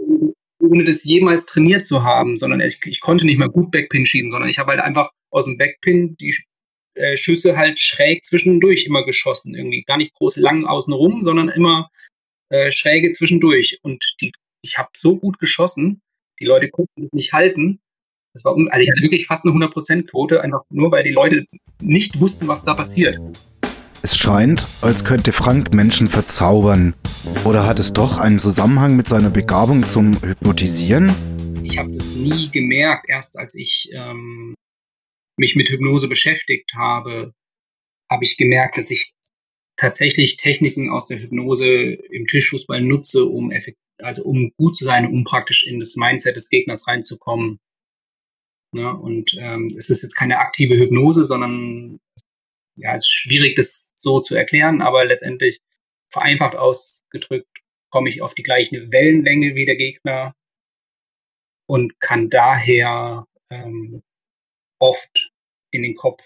ohne 0.60 0.84
das 0.84 1.04
jemals 1.04 1.46
trainiert 1.46 1.84
zu 1.84 2.04
haben, 2.04 2.36
sondern 2.36 2.60
ich, 2.60 2.80
ich 2.86 3.00
konnte 3.00 3.26
nicht 3.26 3.38
mehr 3.38 3.48
gut 3.48 3.70
Backpin 3.70 4.06
schießen, 4.06 4.30
sondern 4.30 4.48
ich 4.48 4.58
habe 4.58 4.70
halt 4.70 4.80
einfach 4.80 5.10
aus 5.30 5.44
dem 5.44 5.58
Backpin 5.58 6.16
die 6.16 6.34
äh, 6.94 7.16
Schüsse 7.16 7.56
halt 7.56 7.78
schräg 7.78 8.24
zwischendurch 8.24 8.86
immer 8.86 9.04
geschossen. 9.04 9.54
Irgendwie 9.54 9.82
gar 9.82 9.98
nicht 9.98 10.14
groß 10.14 10.36
lang 10.36 10.64
außenrum, 10.64 11.22
sondern 11.22 11.48
immer 11.48 11.90
äh, 12.50 12.70
schräge 12.70 13.10
zwischendurch. 13.10 13.78
Und 13.82 14.04
die, 14.20 14.32
ich 14.62 14.78
habe 14.78 14.90
so 14.96 15.18
gut 15.18 15.38
geschossen, 15.38 16.00
die 16.40 16.46
Leute 16.46 16.68
konnten 16.68 17.04
es 17.04 17.12
nicht 17.12 17.32
halten. 17.32 17.80
Das 18.32 18.44
war, 18.44 18.56
also 18.56 18.82
ich 18.82 18.90
hatte 18.90 19.02
wirklich 19.02 19.26
fast 19.26 19.46
eine 19.46 19.54
100%-Quote, 19.54 20.42
einfach 20.42 20.62
nur 20.70 20.90
weil 20.90 21.04
die 21.04 21.12
Leute 21.12 21.46
nicht 21.80 22.20
wussten, 22.20 22.48
was 22.48 22.64
da 22.64 22.74
passiert. 22.74 23.18
Es 24.02 24.16
scheint, 24.16 24.66
als 24.82 25.04
könnte 25.04 25.32
Frank 25.32 25.72
Menschen 25.72 26.08
verzaubern. 26.08 26.94
Oder 27.44 27.66
hat 27.66 27.78
es 27.78 27.92
doch 27.92 28.18
einen 28.18 28.38
Zusammenhang 28.38 28.96
mit 28.96 29.08
seiner 29.08 29.30
Begabung 29.30 29.82
zum 29.82 30.20
Hypnotisieren? 30.20 31.10
Ich 31.62 31.78
habe 31.78 31.90
das 31.90 32.16
nie 32.16 32.50
gemerkt. 32.50 33.06
Erst 33.08 33.38
als 33.38 33.54
ich 33.54 33.88
ähm, 33.94 34.54
mich 35.36 35.56
mit 35.56 35.68
Hypnose 35.68 36.08
beschäftigt 36.08 36.72
habe, 36.76 37.32
habe 38.10 38.24
ich 38.24 38.36
gemerkt, 38.36 38.78
dass 38.78 38.90
ich 38.90 39.14
tatsächlich 39.76 40.36
Techniken 40.36 40.90
aus 40.90 41.08
der 41.08 41.18
Hypnose 41.18 41.66
im 41.66 42.26
Tischfußball 42.26 42.80
nutze, 42.80 43.24
um 43.24 43.50
effekt, 43.50 43.78
also 43.98 44.24
um 44.24 44.52
gut 44.56 44.76
zu 44.76 44.84
sein, 44.84 45.06
um 45.06 45.24
praktisch 45.24 45.66
in 45.66 45.80
das 45.80 45.96
Mindset 45.96 46.36
des 46.36 46.48
Gegners 46.48 46.86
reinzukommen. 46.86 47.58
Ne? 48.72 48.92
und 48.92 49.30
ähm, 49.38 49.72
es 49.78 49.88
ist 49.88 50.02
jetzt 50.02 50.16
keine 50.16 50.38
aktive 50.38 50.76
Hypnose, 50.76 51.24
sondern 51.24 52.00
ja, 52.76 52.96
es 52.96 53.04
ist 53.04 53.12
schwierig, 53.12 53.54
das 53.54 53.92
so 53.94 54.20
zu 54.20 54.34
erklären, 54.34 54.82
aber 54.82 55.04
letztendlich 55.04 55.60
vereinfacht 56.12 56.56
ausgedrückt 56.56 57.46
komme 57.90 58.08
ich 58.08 58.20
auf 58.20 58.34
die 58.34 58.42
gleiche 58.42 58.90
Wellenlänge 58.90 59.54
wie 59.54 59.64
der 59.64 59.76
Gegner 59.76 60.34
und 61.66 62.00
kann 62.00 62.30
daher 62.30 63.26
ähm, 63.50 64.02
oft 64.78 65.30
in 65.72 65.82
den 65.82 65.94
Kopf 65.94 66.22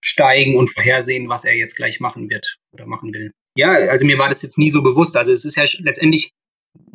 steigen 0.00 0.56
und 0.56 0.72
vorhersehen, 0.72 1.28
was 1.28 1.44
er 1.44 1.56
jetzt 1.56 1.76
gleich 1.76 2.00
machen 2.00 2.30
wird 2.30 2.58
oder 2.72 2.86
machen 2.86 3.12
will. 3.12 3.32
Ja, 3.56 3.72
also 3.72 4.06
mir 4.06 4.18
war 4.18 4.28
das 4.28 4.42
jetzt 4.42 4.58
nie 4.58 4.70
so 4.70 4.82
bewusst. 4.82 5.16
Also 5.16 5.32
es 5.32 5.44
ist 5.44 5.56
ja 5.56 5.64
letztendlich 5.80 6.30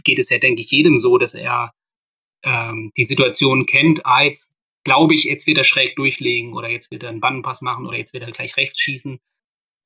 geht 0.04 0.20
es 0.20 0.30
ja, 0.30 0.40
denke 0.40 0.62
ich, 0.62 0.72
jedem 0.72 0.98
so, 0.98 1.18
dass 1.18 1.34
er 1.34 1.72
ähm, 2.44 2.92
die 2.98 3.04
Situation 3.04 3.66
kennt, 3.66 4.06
ah, 4.06 4.24
jetzt 4.24 4.56
glaube 4.84 5.16
ich, 5.16 5.24
jetzt 5.24 5.48
wird 5.48 5.58
er 5.58 5.64
schräg 5.64 5.96
durchlegen 5.96 6.54
oder 6.54 6.70
jetzt 6.70 6.92
wird 6.92 7.04
er 7.04 7.10
einen 7.10 7.22
Bannenpass 7.22 7.62
machen 7.62 7.86
oder 7.86 7.98
jetzt 7.98 8.14
wird 8.14 8.24
er 8.24 8.32
gleich 8.32 8.58
rechts 8.58 8.80
schießen. 8.80 9.20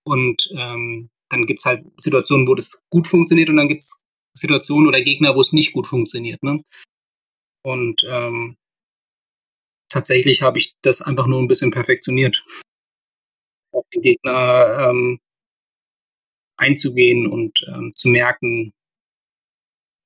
Und 0.06 0.50
ähm, 0.58 1.10
dann 1.30 1.46
gibt 1.46 1.60
es 1.60 1.66
halt 1.66 1.86
Situationen, 1.98 2.48
wo 2.48 2.56
das 2.56 2.82
gut 2.90 3.08
funktioniert 3.08 3.50
und 3.50 3.58
dann 3.58 3.68
gibt 3.68 3.82
es 3.82 4.04
Situationen 4.34 4.88
oder 4.88 5.02
Gegner, 5.02 5.36
wo 5.36 5.42
es 5.42 5.54
nicht 5.54 5.74
gut 5.74 5.88
funktioniert. 5.88 6.42
Ne? 6.42 6.64
Und 7.64 8.06
ähm, 8.10 8.56
tatsächlich 9.90 10.42
habe 10.42 10.58
ich 10.58 10.76
das 10.82 11.02
einfach 11.02 11.28
nur 11.28 11.42
ein 11.42 11.48
bisschen 11.48 11.72
perfektioniert. 11.72 12.44
Auf 13.72 13.86
den 13.94 14.02
Gegner 14.02 14.90
ähm, 14.90 15.20
einzugehen 16.58 17.28
und 17.28 17.60
ähm, 17.68 17.94
zu 17.96 18.10
merken, 18.10 18.74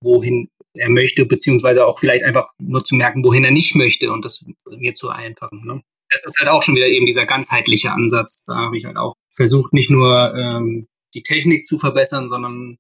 wohin 0.04 0.50
er 0.74 0.90
möchte, 0.90 1.26
beziehungsweise 1.26 1.86
auch 1.86 2.00
vielleicht 2.00 2.24
einfach 2.24 2.48
nur 2.60 2.84
zu 2.84 2.96
merken, 2.96 3.24
wohin 3.24 3.44
er 3.44 3.52
nicht 3.52 3.76
möchte 3.76 4.12
und 4.12 4.26
das 4.26 4.46
mir 4.78 4.94
zu 4.94 5.10
einfachen. 5.10 5.66
Ne? 5.66 5.82
Das 6.10 6.26
ist 6.26 6.38
halt 6.40 6.50
auch 6.50 6.64
schon 6.64 6.76
wieder 6.76 6.88
eben 6.88 7.06
dieser 7.06 7.26
ganzheitliche 7.26 7.92
Ansatz. 7.92 8.44
Da 8.44 8.56
habe 8.56 8.78
ich 8.78 8.86
halt 8.86 8.98
auch 8.98 9.16
versucht, 9.30 9.74
nicht 9.74 9.90
nur 9.90 10.34
ähm, 10.36 10.88
die 11.14 11.24
Technik 11.24 11.66
zu 11.66 11.78
verbessern, 11.78 12.28
sondern 12.28 12.78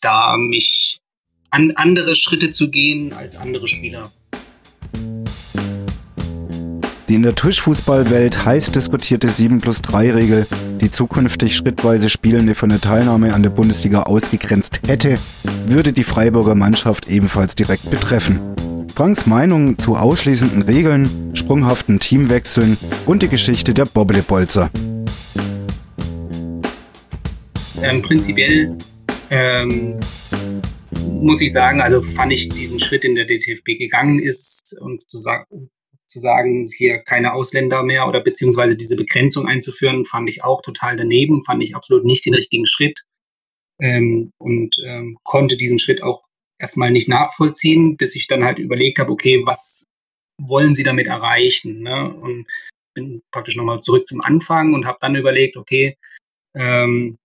da 0.00 0.36
mich 0.36 0.98
an 1.50 1.72
andere 1.72 2.16
Schritte 2.16 2.52
zu 2.52 2.70
gehen 2.70 3.12
als 3.12 3.36
andere 3.36 3.68
Spieler. 3.68 4.12
Die 7.12 7.16
in 7.16 7.24
der 7.24 7.34
Tischfußballwelt 7.34 8.46
heiß 8.46 8.72
diskutierte 8.72 9.28
7 9.28 9.60
plus 9.60 9.82
3 9.82 10.12
Regel, 10.12 10.46
die 10.80 10.90
zukünftig 10.90 11.54
schrittweise 11.54 12.08
Spielende 12.08 12.54
von 12.54 12.70
der 12.70 12.80
Teilnahme 12.80 13.34
an 13.34 13.42
der 13.42 13.50
Bundesliga 13.50 14.04
ausgegrenzt 14.04 14.80
hätte, 14.86 15.18
würde 15.66 15.92
die 15.92 16.04
Freiburger 16.04 16.54
Mannschaft 16.54 17.08
ebenfalls 17.08 17.54
direkt 17.54 17.90
betreffen. 17.90 18.40
Franks 18.94 19.26
Meinung 19.26 19.78
zu 19.78 19.94
ausschließenden 19.94 20.62
Regeln, 20.62 21.32
sprunghaften 21.34 22.00
Teamwechseln 22.00 22.78
und 23.04 23.22
die 23.22 23.28
Geschichte 23.28 23.74
der 23.74 23.84
Bobblebolzer. 23.84 24.70
Ähm, 27.82 28.00
prinzipiell 28.00 28.78
ähm, 29.28 30.00
muss 31.20 31.42
ich 31.42 31.52
sagen, 31.52 31.82
also 31.82 32.00
fand 32.00 32.32
ich 32.32 32.48
diesen 32.48 32.80
Schritt, 32.80 33.04
in 33.04 33.14
der 33.14 33.26
DTFB 33.26 33.78
gegangen 33.78 34.18
ist 34.18 34.78
und 34.80 35.06
zu 35.10 35.18
sagen, 35.18 35.44
zu 36.12 36.20
sagen, 36.20 36.64
hier 36.76 36.98
keine 36.98 37.32
Ausländer 37.32 37.82
mehr 37.82 38.06
oder 38.06 38.20
beziehungsweise 38.20 38.76
diese 38.76 38.96
Begrenzung 38.96 39.48
einzuführen, 39.48 40.04
fand 40.04 40.28
ich 40.28 40.44
auch 40.44 40.62
total 40.62 40.96
daneben, 40.96 41.42
fand 41.42 41.62
ich 41.62 41.74
absolut 41.74 42.04
nicht 42.04 42.26
den 42.26 42.34
richtigen 42.34 42.66
Schritt 42.66 43.02
ähm, 43.80 44.30
und 44.38 44.76
ähm, 44.86 45.18
konnte 45.24 45.56
diesen 45.56 45.78
Schritt 45.78 46.02
auch 46.02 46.22
erstmal 46.58 46.90
nicht 46.90 47.08
nachvollziehen, 47.08 47.96
bis 47.96 48.14
ich 48.14 48.28
dann 48.28 48.44
halt 48.44 48.58
überlegt 48.58 48.98
habe, 48.98 49.12
okay, 49.12 49.42
was 49.44 49.84
wollen 50.40 50.74
sie 50.74 50.84
damit 50.84 51.06
erreichen? 51.06 51.82
Ne? 51.82 52.14
Und 52.14 52.46
bin 52.94 53.22
praktisch 53.32 53.56
nochmal 53.56 53.80
zurück 53.80 54.06
zum 54.06 54.20
Anfang 54.20 54.74
und 54.74 54.86
habe 54.86 54.98
dann 55.00 55.16
überlegt, 55.16 55.56
okay, 55.56 55.96
ähm, 56.54 57.18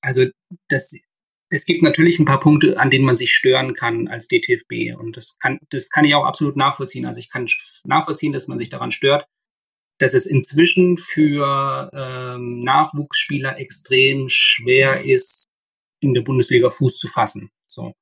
also 0.00 0.24
das 0.68 1.02
es 1.48 1.64
gibt 1.64 1.82
natürlich 1.82 2.18
ein 2.18 2.24
paar 2.24 2.40
Punkte, 2.40 2.78
an 2.78 2.90
denen 2.90 3.04
man 3.04 3.14
sich 3.14 3.32
stören 3.32 3.74
kann 3.74 4.08
als 4.08 4.28
DTFB. 4.28 4.98
Und 4.98 5.16
das 5.16 5.38
kann, 5.38 5.58
das 5.70 5.90
kann 5.90 6.04
ich 6.04 6.14
auch 6.14 6.24
absolut 6.24 6.56
nachvollziehen. 6.56 7.06
Also 7.06 7.18
ich 7.18 7.30
kann 7.30 7.46
nachvollziehen, 7.84 8.32
dass 8.32 8.48
man 8.48 8.58
sich 8.58 8.68
daran 8.68 8.90
stört, 8.90 9.26
dass 9.98 10.14
es 10.14 10.26
inzwischen 10.26 10.96
für 10.96 11.90
ähm, 11.94 12.58
Nachwuchsspieler 12.60 13.58
extrem 13.58 14.28
schwer 14.28 15.04
ist, 15.04 15.44
in 16.00 16.14
der 16.14 16.22
Bundesliga 16.22 16.68
Fuß 16.68 16.98
zu 16.98 17.08
fassen. 17.08 17.50
So. 17.66 17.92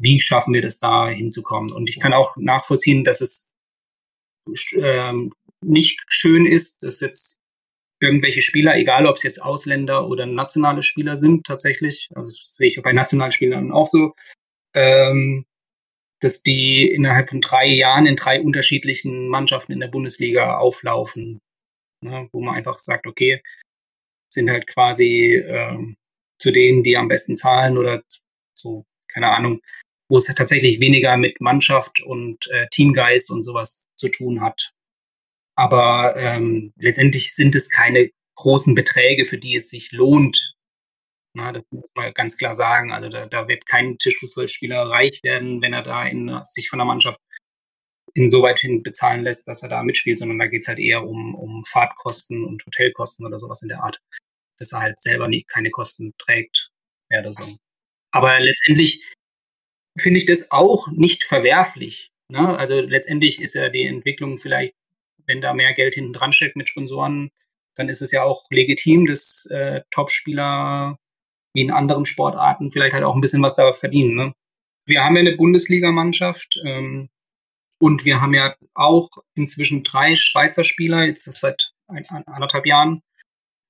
Wie 0.00 0.20
schaffen 0.20 0.54
wir 0.54 0.62
das 0.62 0.78
da 0.78 1.08
hinzukommen? 1.08 1.72
Und 1.72 1.88
ich 1.88 1.98
kann 1.98 2.12
auch 2.12 2.36
nachvollziehen, 2.36 3.04
dass 3.04 3.20
es 3.20 3.54
ähm, 4.76 5.32
nicht 5.62 6.00
schön 6.08 6.46
ist, 6.46 6.82
dass 6.82 7.00
jetzt 7.00 7.39
irgendwelche 8.00 8.42
Spieler, 8.42 8.76
egal 8.76 9.06
ob 9.06 9.16
es 9.16 9.22
jetzt 9.22 9.42
Ausländer 9.42 10.08
oder 10.08 10.26
nationale 10.26 10.82
Spieler 10.82 11.16
sind, 11.16 11.46
tatsächlich, 11.46 12.08
also 12.14 12.28
das 12.28 12.56
sehe 12.56 12.68
ich 12.68 12.82
bei 12.82 12.92
nationalen 12.92 13.30
Spielern 13.30 13.72
auch 13.72 13.86
so, 13.86 14.14
ähm, 14.74 15.44
dass 16.20 16.42
die 16.42 16.88
innerhalb 16.88 17.28
von 17.28 17.40
drei 17.40 17.66
Jahren 17.66 18.06
in 18.06 18.16
drei 18.16 18.40
unterschiedlichen 18.40 19.28
Mannschaften 19.28 19.72
in 19.72 19.80
der 19.80 19.88
Bundesliga 19.88 20.58
auflaufen, 20.58 21.40
ne, 22.02 22.28
wo 22.32 22.40
man 22.40 22.56
einfach 22.56 22.78
sagt, 22.78 23.06
okay, 23.06 23.42
sind 24.32 24.50
halt 24.50 24.66
quasi 24.66 25.34
ähm, 25.34 25.96
zu 26.38 26.52
denen, 26.52 26.82
die 26.82 26.96
am 26.96 27.08
besten 27.08 27.36
zahlen 27.36 27.76
oder 27.76 28.02
so, 28.54 28.84
keine 29.12 29.30
Ahnung, 29.30 29.60
wo 30.08 30.16
es 30.16 30.26
tatsächlich 30.26 30.80
weniger 30.80 31.16
mit 31.16 31.40
Mannschaft 31.40 32.02
und 32.02 32.46
äh, 32.50 32.66
Teamgeist 32.70 33.30
und 33.30 33.42
sowas 33.42 33.88
zu 33.96 34.08
tun 34.08 34.40
hat. 34.40 34.72
Aber 35.60 36.16
ähm, 36.16 36.72
letztendlich 36.76 37.34
sind 37.34 37.54
es 37.54 37.68
keine 37.68 38.10
großen 38.36 38.74
Beträge, 38.74 39.26
für 39.26 39.36
die 39.36 39.56
es 39.56 39.68
sich 39.68 39.92
lohnt. 39.92 40.54
Na, 41.34 41.52
das 41.52 41.62
muss 41.70 41.84
man 41.94 42.10
ganz 42.14 42.38
klar 42.38 42.54
sagen. 42.54 42.92
Also 42.92 43.10
da, 43.10 43.26
da 43.26 43.46
wird 43.46 43.66
kein 43.66 43.98
Tischfußballspieler 43.98 44.88
reich 44.88 45.20
werden, 45.22 45.60
wenn 45.60 45.74
er 45.74 45.82
da 45.82 46.06
in, 46.06 46.40
sich 46.46 46.70
von 46.70 46.78
der 46.78 46.86
Mannschaft 46.86 47.20
insoweit 48.14 48.58
hin 48.58 48.82
bezahlen 48.82 49.22
lässt, 49.22 49.48
dass 49.48 49.62
er 49.62 49.68
da 49.68 49.82
mitspielt, 49.82 50.16
sondern 50.16 50.38
da 50.38 50.46
geht 50.46 50.62
es 50.62 50.68
halt 50.68 50.78
eher 50.78 51.06
um, 51.06 51.34
um 51.34 51.62
Fahrtkosten 51.62 52.42
und 52.42 52.64
Hotelkosten 52.64 53.26
oder 53.26 53.38
sowas 53.38 53.60
in 53.60 53.68
der 53.68 53.84
Art, 53.84 54.00
dass 54.58 54.72
er 54.72 54.80
halt 54.80 54.98
selber 54.98 55.28
nicht 55.28 55.46
keine 55.46 55.70
Kosten 55.70 56.14
trägt 56.16 56.70
oder 57.10 57.34
so. 57.34 57.58
Aber 58.12 58.40
letztendlich 58.40 59.12
finde 59.98 60.20
ich 60.20 60.24
das 60.24 60.52
auch 60.52 60.88
nicht 60.92 61.22
verwerflich. 61.22 62.12
Ne? 62.32 62.56
Also 62.56 62.80
letztendlich 62.80 63.42
ist 63.42 63.54
ja 63.54 63.68
die 63.68 63.84
Entwicklung 63.84 64.38
vielleicht 64.38 64.72
wenn 65.30 65.40
da 65.40 65.54
mehr 65.54 65.72
Geld 65.72 65.94
hinten 65.94 66.12
dran 66.12 66.32
steckt 66.32 66.56
mit 66.56 66.68
Sponsoren, 66.68 67.30
dann 67.76 67.88
ist 67.88 68.02
es 68.02 68.10
ja 68.10 68.24
auch 68.24 68.44
legitim, 68.50 69.06
dass 69.06 69.46
äh, 69.52 69.80
Topspieler 69.92 70.98
wie 71.54 71.62
in 71.62 71.70
anderen 71.70 72.04
Sportarten 72.04 72.72
vielleicht 72.72 72.94
halt 72.94 73.04
auch 73.04 73.14
ein 73.14 73.20
bisschen 73.20 73.42
was 73.42 73.54
da 73.54 73.72
verdienen. 73.72 74.16
Ne? 74.16 74.32
Wir 74.86 75.04
haben 75.04 75.14
ja 75.14 75.20
eine 75.20 75.36
Bundesligamannschaft 75.36 76.60
ähm, 76.66 77.08
und 77.80 78.04
wir 78.04 78.20
haben 78.20 78.34
ja 78.34 78.56
auch 78.74 79.08
inzwischen 79.34 79.84
drei 79.84 80.16
Schweizer 80.16 80.64
Spieler, 80.64 81.04
jetzt 81.04 81.24
seit 81.24 81.70
ein, 81.86 82.04
ein, 82.08 82.26
anderthalb 82.26 82.66
Jahren. 82.66 83.00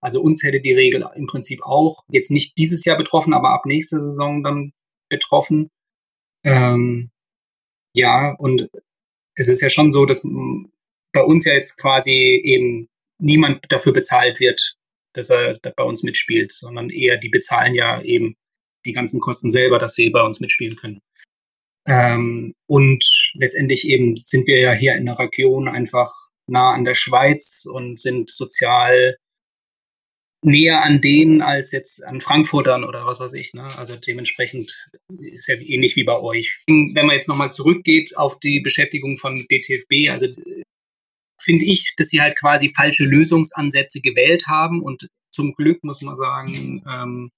Also 0.02 0.22
uns 0.22 0.42
hätte 0.42 0.62
die 0.62 0.72
Regel 0.72 1.06
im 1.14 1.26
Prinzip 1.26 1.62
auch 1.62 2.04
jetzt 2.08 2.30
nicht 2.30 2.56
dieses 2.56 2.86
Jahr 2.86 2.96
betroffen, 2.96 3.34
aber 3.34 3.50
ab 3.50 3.66
nächster 3.66 4.00
Saison 4.00 4.42
dann 4.42 4.72
betroffen. 5.10 5.68
Ähm, 6.42 7.10
ja, 7.94 8.34
und 8.38 8.70
es 9.34 9.48
ist 9.48 9.60
ja 9.60 9.68
schon 9.68 9.92
so, 9.92 10.06
dass 10.06 10.24
bei 11.12 11.22
uns 11.22 11.44
ja 11.44 11.54
jetzt 11.54 11.80
quasi 11.80 12.40
eben 12.44 12.88
niemand 13.20 13.64
dafür 13.70 13.92
bezahlt 13.92 14.40
wird, 14.40 14.76
dass 15.14 15.30
er 15.30 15.58
bei 15.76 15.84
uns 15.84 16.02
mitspielt, 16.02 16.52
sondern 16.52 16.90
eher 16.90 17.16
die 17.16 17.28
bezahlen 17.28 17.74
ja 17.74 18.00
eben 18.02 18.36
die 18.86 18.92
ganzen 18.92 19.20
Kosten 19.20 19.50
selber, 19.50 19.78
dass 19.78 19.94
sie 19.94 20.10
bei 20.10 20.22
uns 20.22 20.40
mitspielen 20.40 20.76
können. 20.76 21.00
Ähm, 21.86 22.54
und 22.66 23.04
letztendlich 23.34 23.88
eben 23.88 24.16
sind 24.16 24.46
wir 24.46 24.60
ja 24.60 24.72
hier 24.72 24.94
in 24.94 25.06
der 25.06 25.18
Region 25.18 25.68
einfach 25.68 26.12
nah 26.46 26.72
an 26.72 26.84
der 26.84 26.94
Schweiz 26.94 27.66
und 27.70 27.98
sind 27.98 28.30
sozial 28.30 29.16
näher 30.42 30.82
an 30.82 31.00
denen 31.00 31.42
als 31.42 31.72
jetzt 31.72 32.04
an 32.04 32.20
Frankfurtern 32.20 32.84
oder 32.84 33.06
was 33.06 33.20
weiß 33.20 33.34
ich. 33.34 33.52
Ne? 33.52 33.64
Also 33.76 33.96
dementsprechend 33.96 34.90
ist 35.08 35.48
ja 35.48 35.54
ähnlich 35.56 35.96
wie 35.96 36.04
bei 36.04 36.18
euch. 36.18 36.62
Wenn 36.66 37.06
man 37.06 37.14
jetzt 37.14 37.28
nochmal 37.28 37.52
zurückgeht 37.52 38.16
auf 38.16 38.40
die 38.40 38.60
Beschäftigung 38.60 39.16
von 39.18 39.36
DTFB, 39.36 40.10
also 40.10 40.26
finde 41.42 41.64
ich, 41.64 41.94
dass 41.96 42.08
sie 42.08 42.20
halt 42.20 42.38
quasi 42.38 42.68
falsche 42.68 43.04
Lösungsansätze 43.04 44.00
gewählt 44.00 44.44
haben. 44.46 44.82
Und 44.82 45.08
zum 45.32 45.54
Glück 45.54 45.82
muss 45.84 46.02
man 46.02 46.14
sagen, 46.14 46.82
ähm, 46.88 47.30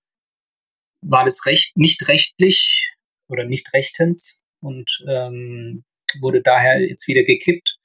war 1.04 1.25
das 1.25 1.47
recht, 1.47 1.76
nicht 1.76 2.09
rechtlich 2.09 2.92
oder 3.28 3.44
nicht 3.44 3.73
rechtens 3.73 4.42
und 4.61 4.90
ähm, 5.09 5.85
wurde 6.21 6.42
daher 6.42 6.80
jetzt 6.80 7.09
wieder 7.09 7.25
gekippt. 7.25 7.78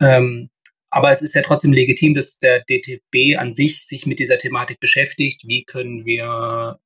Ähm, 0.00 0.48
aber 0.90 1.10
es 1.10 1.22
ist 1.22 1.34
ja 1.34 1.42
trotzdem 1.42 1.72
legitim, 1.72 2.14
dass 2.14 2.38
der 2.38 2.64
DTB 2.64 3.38
an 3.38 3.52
sich 3.52 3.86
sich 3.86 4.06
mit 4.06 4.18
dieser 4.18 4.38
Thematik 4.38 4.80
beschäftigt. 4.80 5.42
Wie 5.46 5.64
können 5.64 6.04
wir 6.04 6.80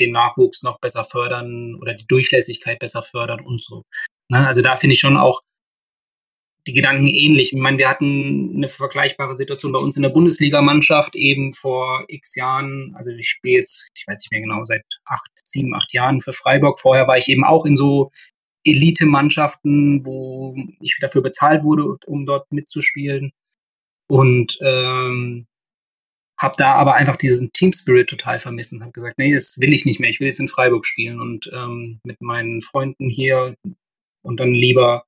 den 0.00 0.12
Nachwuchs 0.12 0.62
noch 0.62 0.78
besser 0.80 1.04
fördern 1.04 1.76
oder 1.80 1.94
die 1.94 2.06
Durchlässigkeit 2.06 2.78
besser 2.78 3.02
fördern 3.02 3.40
und 3.40 3.62
so. 3.62 3.84
Ne? 4.28 4.46
Also 4.46 4.62
da 4.62 4.76
finde 4.76 4.94
ich 4.94 5.00
schon 5.00 5.16
auch 5.16 5.40
die 6.66 6.74
Gedanken 6.74 7.06
ähnlich. 7.06 7.52
Ich 7.52 7.58
meine, 7.58 7.78
wir 7.78 7.88
hatten 7.88 8.52
eine 8.56 8.68
vergleichbare 8.68 9.34
Situation 9.34 9.72
bei 9.72 9.80
uns 9.80 9.96
in 9.96 10.02
der 10.02 10.10
Bundesligamannschaft 10.10 11.16
eben 11.16 11.52
vor 11.52 12.04
x 12.08 12.36
Jahren. 12.36 12.94
Also 12.96 13.10
ich 13.10 13.28
spiele 13.28 13.58
jetzt, 13.58 13.90
ich 13.96 14.04
weiß 14.06 14.18
nicht 14.20 14.30
mehr 14.30 14.42
genau, 14.42 14.64
seit 14.64 14.84
acht, 15.04 15.30
sieben, 15.44 15.74
acht 15.74 15.92
Jahren 15.92 16.20
für 16.20 16.32
Freiburg. 16.32 16.78
Vorher 16.78 17.08
war 17.08 17.18
ich 17.18 17.28
eben 17.28 17.44
auch 17.44 17.66
in 17.66 17.76
so 17.76 18.12
Elite-Mannschaften, 18.64 20.06
wo 20.06 20.54
ich 20.80 20.96
dafür 21.00 21.22
bezahlt 21.22 21.64
wurde, 21.64 21.96
um 22.06 22.26
dort 22.26 22.50
mitzuspielen. 22.52 23.32
Und 24.08 24.58
ähm, 24.62 25.46
habe 26.38 26.54
da 26.58 26.74
aber 26.74 26.94
einfach 26.94 27.16
diesen 27.16 27.52
Team 27.52 27.72
Spirit 27.72 28.08
total 28.08 28.38
vermissen. 28.38 28.78
und 28.78 28.82
Habe 28.82 28.92
gesagt, 28.92 29.18
nee, 29.18 29.32
das 29.32 29.58
will 29.60 29.72
ich 29.72 29.84
nicht 29.84 30.00
mehr. 30.00 30.10
Ich 30.10 30.20
will 30.20 30.26
jetzt 30.26 30.40
in 30.40 30.48
Freiburg 30.48 30.86
spielen 30.86 31.20
und 31.20 31.50
ähm, 31.52 32.00
mit 32.04 32.20
meinen 32.20 32.60
Freunden 32.60 33.08
hier 33.08 33.56
und 34.22 34.38
dann 34.38 34.52
lieber 34.52 35.04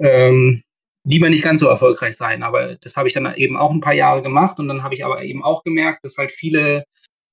ähm, 0.00 0.62
lieber 1.04 1.30
nicht 1.30 1.44
ganz 1.44 1.60
so 1.60 1.68
erfolgreich 1.68 2.16
sein. 2.16 2.42
Aber 2.42 2.76
das 2.76 2.96
habe 2.96 3.08
ich 3.08 3.14
dann 3.14 3.32
eben 3.34 3.56
auch 3.56 3.70
ein 3.70 3.80
paar 3.80 3.94
Jahre 3.94 4.22
gemacht 4.22 4.58
und 4.58 4.68
dann 4.68 4.82
habe 4.82 4.94
ich 4.94 5.04
aber 5.04 5.22
eben 5.22 5.42
auch 5.42 5.62
gemerkt, 5.64 6.04
dass 6.04 6.18
halt 6.18 6.32
viele 6.32 6.84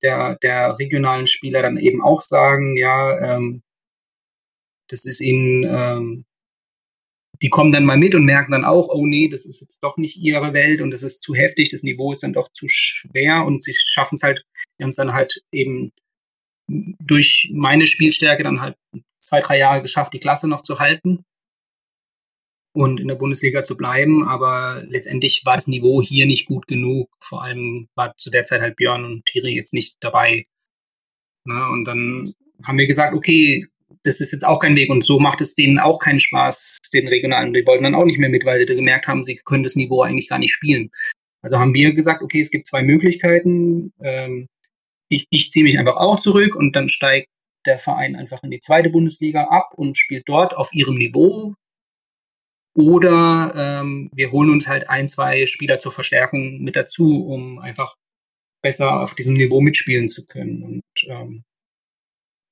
der, 0.02 0.36
der 0.36 0.78
regionalen 0.78 1.26
Spieler 1.26 1.62
dann 1.62 1.76
eben 1.76 2.02
auch 2.02 2.20
sagen, 2.20 2.76
ja, 2.76 3.36
ähm, 3.36 3.62
das 4.88 5.04
ist 5.04 5.20
ihnen 5.20 5.64
ähm, 5.64 6.24
die 7.42 7.50
kommen 7.50 7.72
dann 7.72 7.84
mal 7.84 7.98
mit 7.98 8.14
und 8.14 8.24
merken 8.24 8.52
dann 8.52 8.64
auch, 8.64 8.88
oh 8.88 9.06
nee, 9.06 9.28
das 9.28 9.44
ist 9.44 9.60
jetzt 9.60 9.82
doch 9.82 9.96
nicht 9.96 10.16
ihre 10.16 10.52
Welt 10.52 10.80
und 10.80 10.90
das 10.90 11.02
ist 11.02 11.22
zu 11.22 11.34
heftig, 11.34 11.70
das 11.70 11.82
Niveau 11.82 12.12
ist 12.12 12.22
dann 12.22 12.32
doch 12.32 12.50
zu 12.52 12.66
schwer 12.68 13.44
und 13.44 13.62
sie 13.62 13.74
schaffen 13.74 14.14
es 14.14 14.22
halt, 14.22 14.44
die 14.78 14.84
haben 14.84 14.88
es 14.88 14.96
dann 14.96 15.12
halt 15.12 15.42
eben 15.52 15.92
durch 16.68 17.50
meine 17.52 17.86
Spielstärke 17.86 18.42
dann 18.42 18.60
halt 18.60 18.76
zwei, 19.18 19.40
drei 19.40 19.58
Jahre 19.58 19.82
geschafft, 19.82 20.14
die 20.14 20.18
Klasse 20.18 20.48
noch 20.48 20.62
zu 20.62 20.78
halten 20.78 21.24
und 22.76 23.00
in 23.00 23.08
der 23.08 23.14
Bundesliga 23.16 23.62
zu 23.62 23.76
bleiben, 23.76 24.28
aber 24.28 24.84
letztendlich 24.88 25.42
war 25.44 25.54
das 25.54 25.66
Niveau 25.66 26.02
hier 26.02 26.26
nicht 26.26 26.46
gut 26.46 26.66
genug. 26.66 27.08
Vor 27.20 27.42
allem 27.42 27.88
war 27.94 28.14
zu 28.16 28.30
der 28.30 28.44
Zeit 28.44 28.60
halt 28.60 28.76
Björn 28.76 29.04
und 29.04 29.24
Thierry 29.24 29.54
jetzt 29.54 29.74
nicht 29.74 29.96
dabei. 30.00 30.42
Na, 31.44 31.70
und 31.70 31.84
dann 31.84 32.32
haben 32.64 32.78
wir 32.78 32.86
gesagt, 32.86 33.14
okay, 33.14 33.66
das 34.02 34.20
ist 34.20 34.32
jetzt 34.32 34.46
auch 34.46 34.60
kein 34.60 34.76
Weg 34.76 34.90
und 34.90 35.04
so 35.04 35.18
macht 35.18 35.40
es 35.40 35.54
denen 35.54 35.78
auch 35.78 35.98
keinen 35.98 36.20
Spaß, 36.20 36.78
den 36.92 37.08
regionalen. 37.08 37.52
Die 37.52 37.66
wollten 37.66 37.84
dann 37.84 37.94
auch 37.94 38.04
nicht 38.04 38.18
mehr 38.18 38.28
mit, 38.28 38.44
weil 38.44 38.58
sie 38.58 38.74
gemerkt 38.74 39.08
haben, 39.08 39.22
sie 39.22 39.36
können 39.44 39.62
das 39.62 39.76
Niveau 39.76 40.02
eigentlich 40.02 40.28
gar 40.28 40.38
nicht 40.38 40.52
spielen. 40.52 40.90
Also 41.42 41.58
haben 41.58 41.74
wir 41.74 41.92
gesagt, 41.92 42.22
okay, 42.22 42.40
es 42.40 42.50
gibt 42.50 42.66
zwei 42.66 42.82
Möglichkeiten. 42.82 43.92
Ähm, 44.00 44.48
ich, 45.08 45.26
ich 45.30 45.50
ziehe 45.50 45.64
mich 45.64 45.78
einfach 45.78 45.96
auch 45.96 46.18
zurück 46.18 46.56
und 46.56 46.76
dann 46.76 46.88
steigt 46.88 47.28
der 47.66 47.78
Verein 47.78 48.16
einfach 48.16 48.42
in 48.42 48.50
die 48.50 48.60
zweite 48.60 48.90
Bundesliga 48.90 49.44
ab 49.44 49.72
und 49.76 49.96
spielt 49.98 50.28
dort 50.28 50.56
auf 50.56 50.72
ihrem 50.72 50.94
Niveau. 50.94 51.54
Oder 52.76 53.54
ähm, 53.56 54.10
wir 54.12 54.32
holen 54.32 54.50
uns 54.50 54.68
halt 54.68 54.90
ein, 54.90 55.08
zwei 55.08 55.46
Spieler 55.46 55.78
zur 55.78 55.92
Verstärkung 55.92 56.60
mit 56.62 56.76
dazu, 56.76 57.24
um 57.24 57.58
einfach 57.58 57.96
besser 58.62 59.00
auf 59.00 59.14
diesem 59.14 59.34
Niveau 59.34 59.62
mitspielen 59.62 60.08
zu 60.08 60.26
können. 60.26 60.62
Und 60.62 60.82
ähm, 61.08 61.44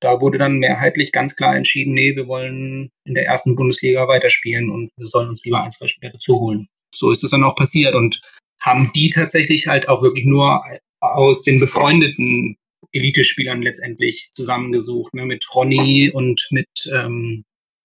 da 0.00 0.20
wurde 0.22 0.38
dann 0.38 0.58
mehrheitlich 0.58 1.12
ganz 1.12 1.36
klar 1.36 1.54
entschieden, 1.54 1.92
nee, 1.92 2.16
wir 2.16 2.26
wollen 2.26 2.90
in 3.06 3.14
der 3.14 3.26
ersten 3.26 3.54
Bundesliga 3.54 4.08
weiterspielen 4.08 4.70
und 4.70 4.90
wir 4.96 5.06
sollen 5.06 5.28
uns 5.28 5.44
lieber 5.44 5.62
ein, 5.62 5.70
zwei 5.70 5.88
Spieler 5.88 6.12
dazu 6.12 6.40
holen. 6.40 6.68
So 6.94 7.10
ist 7.10 7.22
es 7.22 7.30
dann 7.30 7.44
auch 7.44 7.56
passiert 7.56 7.94
und 7.94 8.20
haben 8.60 8.90
die 8.94 9.10
tatsächlich 9.10 9.66
halt 9.66 9.88
auch 9.88 10.02
wirklich 10.02 10.24
nur 10.24 10.64
aus 11.00 11.42
den 11.42 11.60
befreundeten 11.60 12.56
Elitespielern 12.92 13.60
letztendlich 13.60 14.30
zusammengesucht, 14.32 15.12
ne, 15.12 15.26
mit 15.26 15.44
Ronny 15.54 16.10
und 16.10 16.46
mit, 16.50 16.68
ähm, 16.94 17.44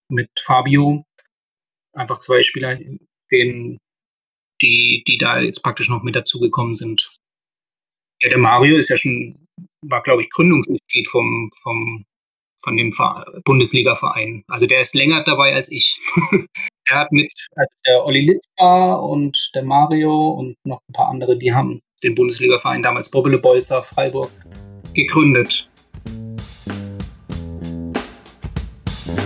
mit 0.10 0.30
Fabio. 0.40 1.04
Einfach 2.00 2.20
zwei 2.20 2.42
Spieler, 2.42 2.80
denen, 3.32 3.78
die, 4.62 5.04
die 5.08 5.18
da 5.18 5.40
jetzt 5.40 5.62
praktisch 5.62 5.90
noch 5.90 6.04
mit 6.04 6.16
dazugekommen 6.16 6.74
sind. 6.74 7.18
Ja, 8.22 8.30
der 8.30 8.38
Mario 8.38 8.78
ist 8.78 8.90
ja 8.90 8.98
schon, 8.98 9.46
war, 9.82 10.02
glaube 10.02 10.22
ich, 10.22 10.30
Gründungsmitglied 10.30 11.08
vom, 11.08 11.50
vom 11.62 12.06
von 12.62 12.76
dem 12.76 12.92
Bundesliga-Verein. 13.46 14.44
Also 14.48 14.66
der 14.66 14.82
ist 14.82 14.94
länger 14.94 15.24
dabei 15.24 15.54
als 15.56 15.72
ich. 15.72 15.98
er 16.90 17.00
hat 17.00 17.12
mit 17.12 17.32
also 17.56 17.74
der 17.86 18.06
Olli 18.06 18.22
Litzbar 18.22 19.02
und 19.02 19.52
der 19.56 19.64
Mario 19.64 20.32
und 20.32 20.58
noch 20.66 20.82
ein 20.90 20.94
paar 20.94 21.10
andere, 21.10 21.38
die 21.38 21.54
haben 21.54 21.80
den 22.04 22.16
Bundesliga-Verein 22.16 22.84
damals 22.84 23.10
Bobbele 23.12 23.40
Bolzer 23.40 23.82
Freiburg 23.82 24.32
gegründet. 24.94 25.70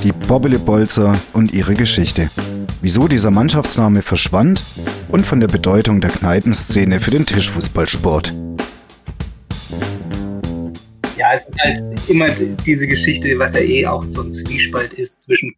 Die 0.04 0.12
Bobbele 0.12 0.60
Bolzer 0.60 1.20
und 1.34 1.54
ihre 1.54 1.74
Geschichte. 1.74 2.30
Wieso 2.84 3.08
dieser 3.08 3.32
Mannschaftsname 3.32 4.04
verschwand 4.04 4.62
und 5.08 5.26
von 5.26 5.40
der 5.40 5.48
Bedeutung 5.48 6.02
der 6.02 6.12
Kneipenszene 6.12 7.00
für 7.00 7.10
den 7.10 7.26
Tischfußballsport 7.26 8.34
es 11.34 11.48
ist 11.48 11.60
halt 11.62 12.10
immer 12.10 12.30
diese 12.66 12.88
Geschichte, 12.88 13.38
was 13.40 13.56
ja 13.56 13.62
eh 13.62 13.88
auch 13.88 14.04
so 14.04 14.22
ein 14.22 14.32
Zwiespalt 14.32 14.94
ist 14.94 15.22
zwischen 15.22 15.56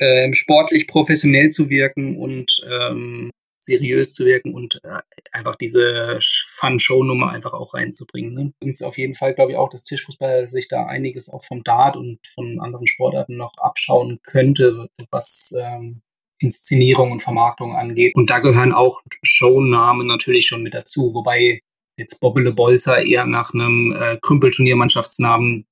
ähm, 0.00 0.32
sportlich 0.32 0.86
professionell 0.86 1.50
zu 1.50 1.68
wirken 1.68 2.16
und 2.16 2.50
ähm, 2.70 3.30
seriös 3.60 4.14
zu 4.14 4.24
wirken 4.24 4.54
und 4.54 4.80
äh, 4.84 5.00
einfach 5.32 5.56
diese 5.56 6.18
Fun-Show-Nummer 6.20 7.30
einfach 7.30 7.52
auch 7.52 7.74
reinzubringen. 7.74 8.34
Ne? 8.34 8.52
Und 8.62 8.82
auf 8.84 8.96
jeden 8.96 9.14
Fall 9.14 9.34
glaube 9.34 9.52
ich 9.52 9.58
auch, 9.58 9.68
dass 9.68 9.82
Tischfußball 9.82 10.48
sich 10.48 10.68
da 10.68 10.86
einiges 10.86 11.28
auch 11.28 11.44
vom 11.44 11.62
Dart 11.62 11.96
und 11.96 12.20
von 12.34 12.60
anderen 12.60 12.86
Sportarten 12.86 13.36
noch 13.36 13.52
abschauen 13.58 14.20
könnte, 14.22 14.88
was 15.10 15.54
ähm, 15.60 16.00
Inszenierung 16.40 17.12
und 17.12 17.22
Vermarktung 17.22 17.74
angeht. 17.76 18.14
Und 18.14 18.30
da 18.30 18.38
gehören 18.38 18.72
auch 18.72 19.02
Shownamen 19.22 20.06
natürlich 20.06 20.46
schon 20.46 20.62
mit 20.62 20.74
dazu, 20.74 21.12
wobei 21.14 21.60
jetzt 21.96 22.20
Bobbele 22.20 22.52
Bolzer 22.52 23.02
eher 23.04 23.26
nach 23.26 23.52
einem 23.52 23.92
äh, 23.92 24.18
Krümpelturniermannschaftsnamen 24.22 25.66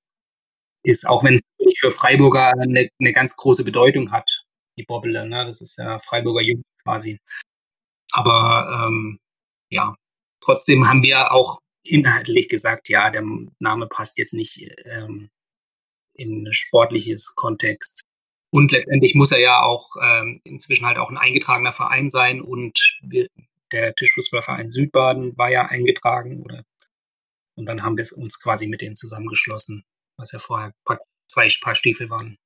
ist, 0.82 1.06
auch 1.06 1.24
wenn 1.24 1.34
es 1.34 1.42
für 1.78 1.90
Freiburger 1.90 2.52
eine, 2.58 2.88
eine, 2.98 3.12
ganz 3.12 3.36
große 3.36 3.64
Bedeutung 3.64 4.12
hat, 4.12 4.44
die 4.78 4.84
Bobbele. 4.84 5.28
Ne? 5.28 5.44
Das 5.46 5.60
ist 5.60 5.78
ja 5.78 5.98
Freiburger 5.98 6.42
Jugend 6.42 6.64
quasi. 6.82 7.18
Aber 8.12 8.86
ähm, 8.88 9.18
ja, 9.70 9.94
trotzdem 10.40 10.88
haben 10.88 11.02
wir 11.02 11.32
auch 11.32 11.58
inhaltlich 11.84 12.48
gesagt, 12.48 12.88
ja, 12.88 13.10
der 13.10 13.24
Name 13.58 13.86
passt 13.88 14.18
jetzt 14.18 14.34
nicht 14.34 14.68
ähm, 14.84 15.28
in 16.14 16.48
sportliches 16.52 17.34
Kontext. 17.34 18.05
Und 18.50 18.72
letztendlich 18.72 19.14
muss 19.14 19.32
er 19.32 19.40
ja 19.40 19.62
auch 19.62 19.96
ähm, 20.02 20.38
inzwischen 20.44 20.86
halt 20.86 20.98
auch 20.98 21.10
ein 21.10 21.18
eingetragener 21.18 21.72
Verein 21.72 22.08
sein 22.08 22.40
und 22.40 22.78
wir, 23.02 23.28
der 23.72 23.94
Tischfußballverein 23.94 24.70
Südbaden 24.70 25.36
war 25.36 25.50
ja 25.50 25.66
eingetragen 25.66 26.42
oder 26.42 26.64
und 27.56 27.66
dann 27.66 27.82
haben 27.82 27.96
wir 27.96 28.04
uns 28.18 28.40
quasi 28.40 28.66
mit 28.66 28.82
denen 28.82 28.94
zusammengeschlossen, 28.94 29.84
was 30.18 30.32
ja 30.32 30.38
vorher 30.38 30.72
zwei 31.26 31.48
Paar 31.62 31.74
Stiefel 31.74 32.10
waren. 32.10 32.36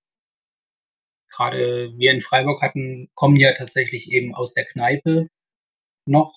Gerade 1.28 1.92
wir 1.96 2.12
in 2.12 2.20
Freiburg 2.20 2.62
hatten, 2.62 3.08
kommen 3.14 3.36
ja 3.36 3.52
tatsächlich 3.52 4.10
eben 4.12 4.34
aus 4.34 4.54
der 4.54 4.64
Kneipe 4.64 5.28
noch, 6.06 6.32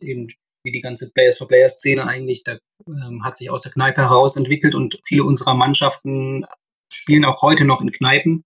eben 0.00 0.28
wie 0.64 0.72
die 0.72 0.80
ganze 0.80 1.12
Players 1.12 1.38
for 1.38 1.48
Players 1.48 1.78
Szene 1.78 2.06
eigentlich, 2.06 2.42
da 2.42 2.58
ähm, 2.88 3.24
hat 3.24 3.36
sich 3.36 3.50
aus 3.50 3.62
der 3.62 3.72
Kneipe 3.72 4.02
heraus 4.02 4.36
entwickelt 4.36 4.74
und 4.74 4.98
viele 5.04 5.24
unserer 5.24 5.54
Mannschaften 5.54 6.44
spielen 6.92 7.24
auch 7.24 7.42
heute 7.42 7.64
noch 7.64 7.80
in 7.80 7.92
Kneipen. 7.92 8.44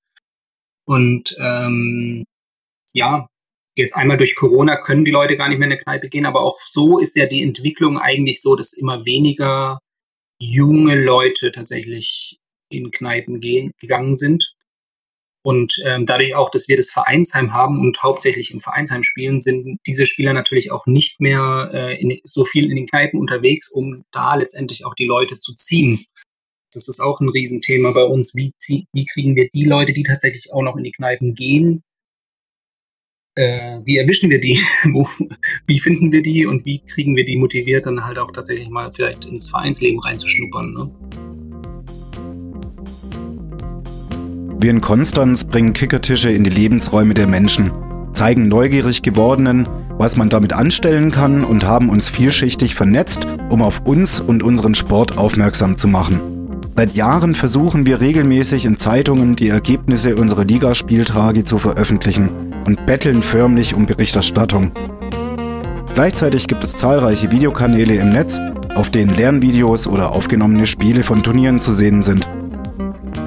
Und 0.86 1.36
ähm, 1.40 2.24
ja, 2.94 3.28
Jetzt 3.76 3.96
einmal 3.96 4.18
durch 4.18 4.34
Corona 4.34 4.76
können 4.76 5.06
die 5.06 5.10
Leute 5.10 5.36
gar 5.36 5.48
nicht 5.48 5.58
mehr 5.58 5.66
in 5.66 5.72
eine 5.72 5.80
Kneipe 5.80 6.08
gehen, 6.08 6.26
aber 6.26 6.42
auch 6.42 6.58
so 6.58 6.98
ist 6.98 7.16
ja 7.16 7.26
die 7.26 7.42
Entwicklung 7.42 7.98
eigentlich 7.98 8.42
so, 8.42 8.54
dass 8.56 8.74
immer 8.74 9.06
weniger 9.06 9.78
junge 10.38 11.02
Leute 11.02 11.52
tatsächlich 11.52 12.36
in 12.70 12.90
Kneipen 12.90 13.40
gehen, 13.40 13.72
gegangen 13.80 14.14
sind. 14.14 14.54
Und 15.42 15.74
ähm, 15.86 16.04
dadurch 16.04 16.34
auch, 16.34 16.50
dass 16.50 16.68
wir 16.68 16.76
das 16.76 16.90
Vereinsheim 16.90 17.54
haben 17.54 17.78
und 17.78 18.02
hauptsächlich 18.02 18.50
im 18.50 18.60
Vereinsheim 18.60 19.02
spielen, 19.02 19.40
sind 19.40 19.78
diese 19.86 20.04
Spieler 20.04 20.34
natürlich 20.34 20.70
auch 20.70 20.84
nicht 20.86 21.20
mehr 21.20 21.70
äh, 21.72 22.00
in, 22.00 22.20
so 22.24 22.44
viel 22.44 22.68
in 22.68 22.76
den 22.76 22.86
Kneipen 22.86 23.18
unterwegs, 23.18 23.70
um 23.70 24.04
da 24.10 24.34
letztendlich 24.34 24.84
auch 24.84 24.94
die 24.94 25.06
Leute 25.06 25.38
zu 25.38 25.54
ziehen. 25.54 26.04
Das 26.72 26.88
ist 26.88 27.00
auch 27.00 27.20
ein 27.20 27.28
Riesenthema 27.28 27.90
bei 27.90 28.04
uns. 28.04 28.34
Wie, 28.36 28.52
wie 28.92 29.04
kriegen 29.06 29.34
wir 29.34 29.48
die 29.52 29.64
Leute, 29.64 29.92
die 29.92 30.04
tatsächlich 30.04 30.52
auch 30.52 30.62
noch 30.62 30.76
in 30.76 30.84
die 30.84 30.92
Kneipen 30.92 31.34
gehen, 31.34 31.82
äh, 33.36 33.80
wie 33.84 33.96
erwischen 33.96 34.28
wir 34.28 34.40
die? 34.40 34.58
Wie 35.66 35.78
finden 35.78 36.10
wir 36.10 36.20
die 36.20 36.46
und 36.46 36.64
wie 36.64 36.80
kriegen 36.80 37.14
wir 37.14 37.24
die 37.24 37.36
motiviert, 37.36 37.86
dann 37.86 38.04
halt 38.04 38.18
auch 38.18 38.32
tatsächlich 38.32 38.68
mal 38.68 38.92
vielleicht 38.92 39.24
ins 39.24 39.48
Vereinsleben 39.48 40.00
reinzuschnuppern? 40.00 40.72
Ne? 40.74 40.90
Wir 44.60 44.70
in 44.70 44.80
Konstanz 44.80 45.44
bringen 45.44 45.72
Kickertische 45.72 46.30
in 46.30 46.42
die 46.42 46.50
Lebensräume 46.50 47.14
der 47.14 47.28
Menschen, 47.28 47.70
zeigen 48.12 48.48
neugierig 48.48 49.02
gewordenen, 49.02 49.68
was 49.96 50.16
man 50.16 50.28
damit 50.28 50.52
anstellen 50.52 51.12
kann 51.12 51.44
und 51.44 51.64
haben 51.64 51.88
uns 51.88 52.08
vielschichtig 52.08 52.74
vernetzt, 52.74 53.26
um 53.48 53.62
auf 53.62 53.86
uns 53.86 54.18
und 54.18 54.42
unseren 54.42 54.74
Sport 54.74 55.16
aufmerksam 55.16 55.78
zu 55.78 55.86
machen. 55.86 56.39
Seit 56.76 56.94
Jahren 56.94 57.34
versuchen 57.34 57.84
wir 57.84 58.00
regelmäßig 58.00 58.64
in 58.64 58.78
Zeitungen 58.78 59.36
die 59.36 59.48
Ergebnisse 59.48 60.16
unserer 60.16 60.44
Ligaspieltrage 60.44 61.44
zu 61.44 61.58
veröffentlichen 61.58 62.30
und 62.66 62.86
betteln 62.86 63.22
förmlich 63.22 63.74
um 63.74 63.86
Berichterstattung. 63.86 64.72
Gleichzeitig 65.94 66.46
gibt 66.46 66.64
es 66.64 66.76
zahlreiche 66.76 67.30
Videokanäle 67.30 67.96
im 67.96 68.10
Netz, 68.10 68.40
auf 68.74 68.90
denen 68.90 69.14
Lernvideos 69.14 69.86
oder 69.86 70.12
aufgenommene 70.12 70.66
Spiele 70.66 71.02
von 71.02 71.22
Turnieren 71.22 71.60
zu 71.60 71.72
sehen 71.72 72.02
sind. 72.02 72.28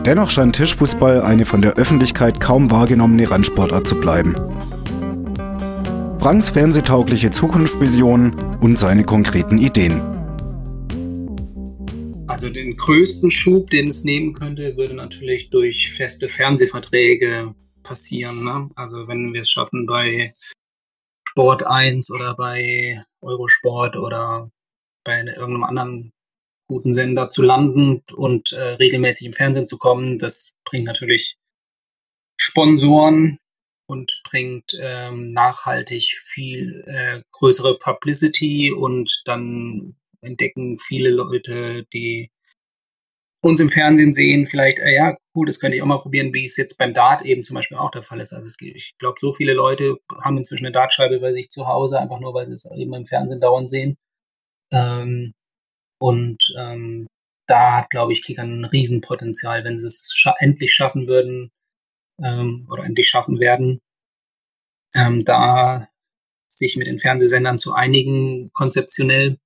Dennoch 0.05 0.29
scheint 0.29 0.55
Tischfußball 0.55 1.21
eine 1.21 1.45
von 1.45 1.61
der 1.61 1.73
Öffentlichkeit 1.73 2.39
kaum 2.39 2.71
wahrgenommene 2.71 3.29
Randsportart 3.29 3.87
zu 3.87 3.95
bleiben. 3.95 4.35
Franks 6.19 6.49
fernsehtaugliche 6.49 7.29
Zukunftsvisionen 7.29 8.33
und 8.61 8.79
seine 8.79 9.03
konkreten 9.03 9.57
Ideen. 9.57 10.01
Also 12.33 12.49
den 12.49 12.75
größten 12.75 13.29
Schub, 13.29 13.69
den 13.69 13.89
es 13.89 14.05
nehmen 14.05 14.33
könnte, 14.33 14.75
würde 14.75 14.95
natürlich 14.95 15.51
durch 15.51 15.91
feste 15.91 16.27
Fernsehverträge 16.27 17.53
passieren. 17.83 18.43
Ne? 18.43 18.71
Also 18.75 19.07
wenn 19.07 19.35
wir 19.35 19.41
es 19.41 19.51
schaffen, 19.51 19.85
bei 19.85 20.33
Sport 21.29 21.61
1 21.61 22.09
oder 22.09 22.33
bei 22.33 23.05
Eurosport 23.21 23.97
oder 23.97 24.49
bei 25.03 25.19
irgendeinem 25.19 25.63
anderen 25.63 26.11
guten 26.67 26.91
Sender 26.91 27.29
zu 27.29 27.43
landen 27.43 28.01
und 28.15 28.51
äh, 28.53 28.77
regelmäßig 28.77 29.27
im 29.27 29.33
Fernsehen 29.33 29.67
zu 29.67 29.77
kommen, 29.77 30.17
das 30.17 30.55
bringt 30.65 30.85
natürlich 30.85 31.35
Sponsoren 32.35 33.37
und 33.85 34.11
bringt 34.27 34.71
ähm, 34.81 35.33
nachhaltig 35.33 36.01
viel 36.01 36.83
äh, 36.87 37.21
größere 37.31 37.77
Publicity 37.77 38.71
und 38.71 39.21
dann 39.25 39.97
entdecken 40.23 40.77
viele 40.77 41.09
Leute, 41.09 41.85
die 41.93 42.31
uns 43.41 43.59
im 43.59 43.69
Fernsehen 43.69 44.13
sehen, 44.13 44.45
vielleicht, 44.45 44.79
äh, 44.79 44.95
ja, 44.95 45.17
cool, 45.35 45.45
das 45.45 45.59
könnte 45.59 45.75
ich 45.75 45.83
auch 45.83 45.87
mal 45.87 45.99
probieren, 45.99 46.33
wie 46.33 46.45
es 46.45 46.55
jetzt 46.55 46.77
beim 46.77 46.93
Dart 46.93 47.23
eben 47.23 47.43
zum 47.43 47.55
Beispiel 47.55 47.77
auch 47.77 47.91
der 47.91 48.01
Fall 48.01 48.21
ist. 48.21 48.33
Also 48.33 48.47
es, 48.47 48.55
ich 48.61 48.95
glaube, 48.99 49.19
so 49.19 49.31
viele 49.33 49.53
Leute 49.53 49.97
haben 50.23 50.37
inzwischen 50.37 50.65
eine 50.65 50.71
Dartscheibe 50.71 51.19
bei 51.19 51.33
sich 51.33 51.49
zu 51.49 51.67
Hause, 51.67 51.99
einfach 51.99 52.21
nur, 52.21 52.33
weil 52.33 52.45
sie 52.45 52.53
es 52.53 52.65
eben 52.73 52.93
im 52.93 53.05
Fernsehen 53.05 53.41
dauernd 53.41 53.69
sehen. 53.69 53.97
Ähm, 54.71 55.33
und 55.99 56.43
ähm, 56.57 57.07
da 57.47 57.77
hat, 57.77 57.89
glaube 57.89 58.13
ich, 58.13 58.23
Kicker 58.23 58.43
ein 58.43 58.65
Riesenpotenzial, 58.65 59.63
wenn 59.65 59.77
sie 59.77 59.87
es 59.87 60.11
scha 60.13 60.35
endlich 60.39 60.73
schaffen 60.73 61.07
würden 61.07 61.49
ähm, 62.23 62.67
oder 62.71 62.85
endlich 62.85 63.07
schaffen 63.07 63.39
werden, 63.39 63.79
ähm, 64.95 65.25
da 65.25 65.87
sich 66.47 66.77
mit 66.77 66.87
den 66.87 66.97
Fernsehsendern 66.97 67.57
zu 67.59 67.73
einigen, 67.73 68.51
konzeptionell. 68.53 69.37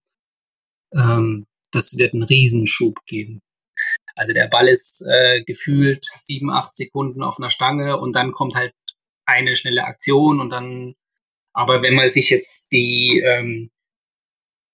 Ähm, 0.94 1.46
das 1.72 1.98
wird 1.98 2.14
einen 2.14 2.24
Riesenschub 2.24 3.04
geben. 3.06 3.42
Also 4.16 4.34
der 4.34 4.48
Ball 4.48 4.68
ist 4.68 5.06
äh, 5.08 5.44
gefühlt 5.44 6.04
sieben, 6.04 6.50
acht 6.50 6.76
Sekunden 6.76 7.22
auf 7.22 7.38
einer 7.38 7.52
Stange 7.52 7.98
und 7.98 8.16
dann 8.16 8.32
kommt 8.32 8.56
halt 8.56 8.74
eine 9.26 9.56
schnelle 9.56 9.84
Aktion 9.84 10.40
und 10.40 10.50
dann, 10.50 10.96
aber 11.54 11.82
wenn 11.84 11.94
man 11.94 12.08
sich 12.08 12.30
jetzt 12.30 12.72
die, 12.72 13.22
ähm, 13.24 13.70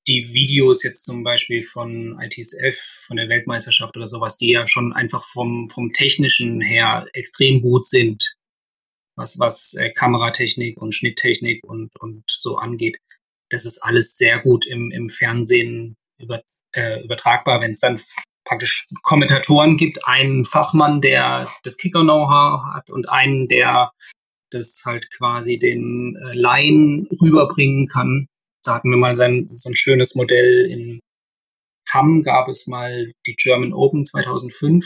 die 0.07 0.33
Videos 0.33 0.83
jetzt 0.83 1.03
zum 1.03 1.23
Beispiel 1.23 1.61
von 1.61 2.19
ITSF, 2.21 3.05
von 3.07 3.17
der 3.17 3.29
Weltmeisterschaft 3.29 3.95
oder 3.97 4.07
sowas, 4.07 4.37
die 4.37 4.51
ja 4.51 4.67
schon 4.67 4.93
einfach 4.93 5.23
vom, 5.23 5.69
vom 5.69 5.91
technischen 5.91 6.61
her 6.61 7.07
extrem 7.13 7.61
gut 7.61 7.85
sind, 7.85 8.35
was, 9.15 9.39
was 9.39 9.73
äh, 9.75 9.91
Kameratechnik 9.91 10.81
und 10.81 10.93
Schnitttechnik 10.93 11.61
und, 11.63 11.89
und 11.99 12.23
so 12.27 12.57
angeht. 12.57 12.97
Das 13.49 13.65
ist 13.65 13.79
alles 13.83 14.17
sehr 14.17 14.39
gut 14.39 14.65
im, 14.65 14.91
im 14.91 15.09
Fernsehen 15.09 15.95
über, 16.17 16.41
äh, 16.73 17.03
übertragbar, 17.03 17.61
wenn 17.61 17.71
es 17.71 17.79
dann 17.79 17.99
praktisch 18.45 18.87
Kommentatoren 19.03 19.77
gibt, 19.77 20.05
einen 20.05 20.45
Fachmann, 20.45 21.01
der 21.01 21.49
das 21.63 21.77
Kicker-Know-how 21.77 22.61
hat 22.75 22.89
und 22.89 23.09
einen, 23.09 23.47
der 23.47 23.91
das 24.51 24.83
halt 24.85 25.09
quasi 25.11 25.57
den 25.57 26.15
äh, 26.15 26.33
Laien 26.35 27.07
rüberbringen 27.21 27.87
kann. 27.87 28.27
Da 28.63 28.75
hatten 28.75 28.89
wir 28.89 28.97
mal 28.97 29.15
sein, 29.15 29.49
so 29.55 29.69
ein 29.69 29.75
schönes 29.75 30.15
Modell 30.15 30.69
in 30.69 30.99
Hamm, 31.89 32.23
gab 32.23 32.47
es 32.47 32.67
mal 32.67 33.11
die 33.25 33.35
German 33.35 33.73
Open 33.73 34.03
2005. 34.03 34.85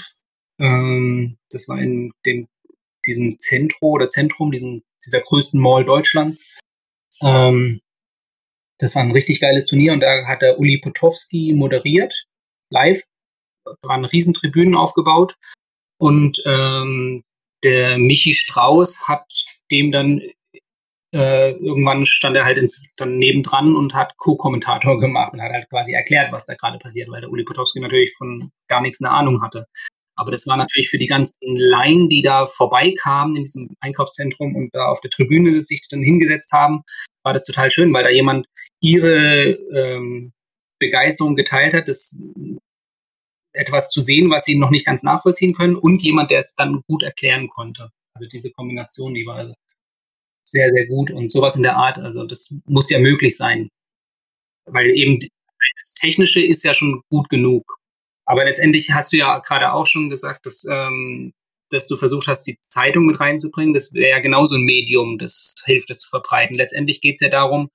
Ähm, 0.59 1.37
das 1.49 1.67
war 1.67 1.79
in 1.79 2.11
dem, 2.25 2.47
diesem 3.05 3.37
Zentro 3.39 3.91
oder 3.91 4.07
Zentrum, 4.07 4.51
diesem, 4.51 4.83
dieser 5.05 5.21
größten 5.21 5.61
Mall 5.61 5.85
Deutschlands. 5.85 6.59
Ähm, 7.21 7.79
das 8.79 8.95
war 8.95 9.03
ein 9.03 9.11
richtig 9.11 9.39
geiles 9.39 9.65
Turnier 9.65 9.93
und 9.93 10.01
da 10.01 10.25
hat 10.27 10.41
der 10.41 10.59
Uli 10.59 10.79
Potowski 10.79 11.53
moderiert, 11.53 12.13
live 12.69 13.01
waren 13.81 14.05
Riesentribünen 14.05 14.75
aufgebaut 14.75 15.35
und 15.99 16.41
ähm, 16.45 17.23
der 17.63 17.97
Michi 17.97 18.33
Strauß 18.33 19.07
hat 19.07 19.25
dem 19.71 19.91
dann 19.91 20.21
äh, 21.13 21.51
irgendwann 21.51 22.05
stand 22.05 22.35
er 22.35 22.45
halt 22.45 22.57
ins, 22.57 22.93
dann 22.97 23.17
nebendran 23.17 23.75
und 23.75 23.93
hat 23.93 24.15
Co-Kommentator 24.17 24.99
gemacht 24.99 25.33
und 25.33 25.41
hat 25.41 25.51
halt 25.51 25.69
quasi 25.69 25.93
erklärt, 25.93 26.31
was 26.31 26.45
da 26.45 26.53
gerade 26.55 26.77
passiert, 26.77 27.09
weil 27.09 27.21
der 27.21 27.29
Uli 27.29 27.43
Potowski 27.43 27.79
natürlich 27.79 28.13
von 28.17 28.39
gar 28.67 28.81
nichts 28.81 29.01
eine 29.01 29.11
Ahnung 29.11 29.41
hatte. 29.41 29.65
Aber 30.19 30.31
das 30.31 30.47
war 30.47 30.57
natürlich 30.57 30.89
für 30.89 30.97
die 30.97 31.05
ganzen 31.05 31.37
Laien, 31.41 32.09
die 32.09 32.23
da 32.23 32.45
vorbeikamen 32.45 33.35
in 33.35 33.43
diesem 33.43 33.69
Einkaufszentrum 33.81 34.55
und 34.55 34.69
da 34.73 34.87
auf 34.87 34.99
der 35.01 35.11
Tribüne 35.11 35.61
sich 35.61 35.87
dann 35.89 36.01
hingesetzt 36.01 36.51
haben, 36.53 36.81
war 37.23 37.33
das 37.33 37.43
total 37.43 37.69
schön, 37.69 37.93
weil 37.93 38.03
da 38.03 38.09
jemand 38.09 38.47
ihre 38.79 39.51
ähm, 39.75 40.33
Begeisterung 40.79 41.35
geteilt 41.35 41.73
hat. 41.73 41.87
Das 41.87 42.23
etwas 43.57 43.89
zu 43.89 44.01
sehen, 44.01 44.29
was 44.29 44.45
sie 44.45 44.57
noch 44.57 44.69
nicht 44.69 44.85
ganz 44.85 45.03
nachvollziehen 45.03 45.53
können 45.53 45.75
und 45.75 46.01
jemand, 46.03 46.31
der 46.31 46.39
es 46.39 46.55
dann 46.55 46.81
gut 46.87 47.03
erklären 47.03 47.47
konnte. 47.47 47.89
Also 48.13 48.27
diese 48.29 48.51
Kombination, 48.51 49.13
die 49.13 49.25
war 49.25 49.51
sehr, 50.43 50.71
sehr 50.71 50.87
gut 50.87 51.11
und 51.11 51.31
sowas 51.31 51.55
in 51.55 51.63
der 51.63 51.75
Art. 51.75 51.97
Also 51.97 52.25
das 52.25 52.61
muss 52.65 52.89
ja 52.89 52.99
möglich 52.99 53.35
sein, 53.35 53.69
weil 54.65 54.89
eben 54.91 55.19
das 55.19 55.93
Technische 55.95 56.41
ist 56.41 56.63
ja 56.63 56.73
schon 56.73 57.01
gut 57.09 57.29
genug. 57.29 57.77
Aber 58.25 58.43
letztendlich 58.43 58.91
hast 58.91 59.13
du 59.13 59.17
ja 59.17 59.39
gerade 59.39 59.71
auch 59.71 59.85
schon 59.85 60.09
gesagt, 60.09 60.45
dass, 60.45 60.65
ähm, 60.69 61.33
dass 61.69 61.87
du 61.87 61.95
versucht 61.95 62.27
hast, 62.27 62.43
die 62.43 62.57
Zeitung 62.61 63.05
mit 63.05 63.19
reinzubringen. 63.19 63.73
Das 63.73 63.93
wäre 63.93 64.09
ja 64.09 64.19
genauso 64.19 64.55
ein 64.55 64.63
Medium, 64.63 65.17
das 65.17 65.53
hilft, 65.65 65.89
es 65.89 65.99
zu 65.99 66.09
verbreiten. 66.09 66.55
Letztendlich 66.55 67.01
geht 67.01 67.15
es 67.15 67.21
ja 67.21 67.29
darum, 67.29 67.69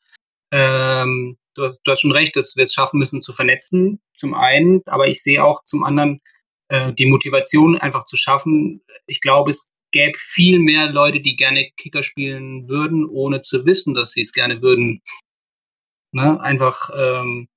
ähm, 0.53 1.38
du, 1.55 1.65
hast, 1.65 1.81
du 1.83 1.91
hast 1.91 2.01
schon 2.01 2.12
recht, 2.12 2.37
dass 2.37 2.57
wir 2.57 2.62
es 2.62 2.75
schaffen 2.75 2.99
müssen 2.99 3.21
zu 3.21 3.33
vernetzen, 3.33 4.01
zum 4.15 4.35
einen, 4.35 4.83
aber 4.87 5.09
ich 5.09 5.23
sehe 5.23 5.43
auch 5.43 5.65
zum 5.65 5.83
anderen 5.83 6.21
äh, 6.69 6.93
die 6.93 7.07
Motivation 7.07 7.79
einfach 7.79 8.05
zu 8.05 8.17
schaffen. 8.17 8.83
Ich 9.07 9.21
glaube, 9.21 9.51
es 9.51 9.73
gäbe 9.93 10.17
viel 10.17 10.59
mehr 10.59 10.91
Leute, 10.91 11.21
die 11.21 11.37
gerne 11.37 11.71
Kicker 11.77 12.03
spielen 12.03 12.69
würden, 12.69 13.07
ohne 13.09 13.41
zu 13.41 13.67
wissen, 13.67 13.95
dass 13.95 14.12
sie 14.12 14.23
es 14.23 14.33
gerne 14.33 14.62
würden. 14.62 15.03
Ne? 16.12 16.41
Einfach 16.41 16.91
ähm, 16.95 17.49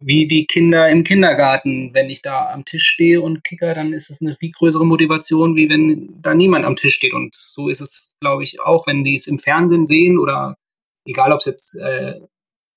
wie 0.00 0.26
die 0.26 0.46
Kinder 0.46 0.88
im 0.88 1.04
Kindergarten. 1.04 1.94
Wenn 1.94 2.10
ich 2.10 2.22
da 2.22 2.50
am 2.52 2.64
Tisch 2.64 2.84
stehe 2.84 3.20
und 3.20 3.44
kicker, 3.44 3.74
dann 3.74 3.92
ist 3.92 4.10
es 4.10 4.20
eine 4.20 4.36
viel 4.36 4.50
größere 4.50 4.84
Motivation, 4.84 5.56
wie 5.56 5.68
wenn 5.68 6.20
da 6.20 6.34
niemand 6.34 6.64
am 6.64 6.76
Tisch 6.76 6.94
steht. 6.94 7.14
Und 7.14 7.34
so 7.34 7.68
ist 7.68 7.80
es, 7.80 8.14
glaube 8.20 8.42
ich, 8.42 8.60
auch, 8.60 8.86
wenn 8.86 9.04
die 9.04 9.14
es 9.14 9.26
im 9.26 9.38
Fernsehen 9.38 9.86
sehen 9.86 10.18
oder 10.18 10.56
egal, 11.04 11.32
ob 11.32 11.38
es 11.38 11.46
jetzt 11.46 11.80
äh, 11.80 12.20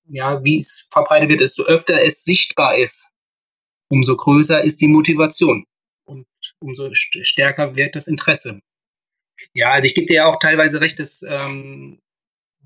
ja, 0.08 0.44
wie 0.44 0.56
es 0.56 0.88
verbreitet 0.92 1.28
wird, 1.28 1.40
desto 1.40 1.64
öfter 1.64 2.02
es 2.02 2.24
sichtbar 2.24 2.78
ist, 2.78 3.12
umso 3.88 4.16
größer 4.16 4.62
ist 4.62 4.80
die 4.80 4.88
Motivation 4.88 5.64
und 6.06 6.26
umso 6.60 6.90
stärker 6.92 7.76
wird 7.76 7.96
das 7.96 8.08
Interesse. 8.08 8.60
Ja, 9.52 9.72
also 9.72 9.86
ich 9.86 9.94
gebe 9.94 10.06
dir 10.06 10.14
ja 10.14 10.26
auch 10.26 10.38
teilweise 10.38 10.80
recht, 10.80 10.98
dass 10.98 11.22
ähm, 11.22 11.98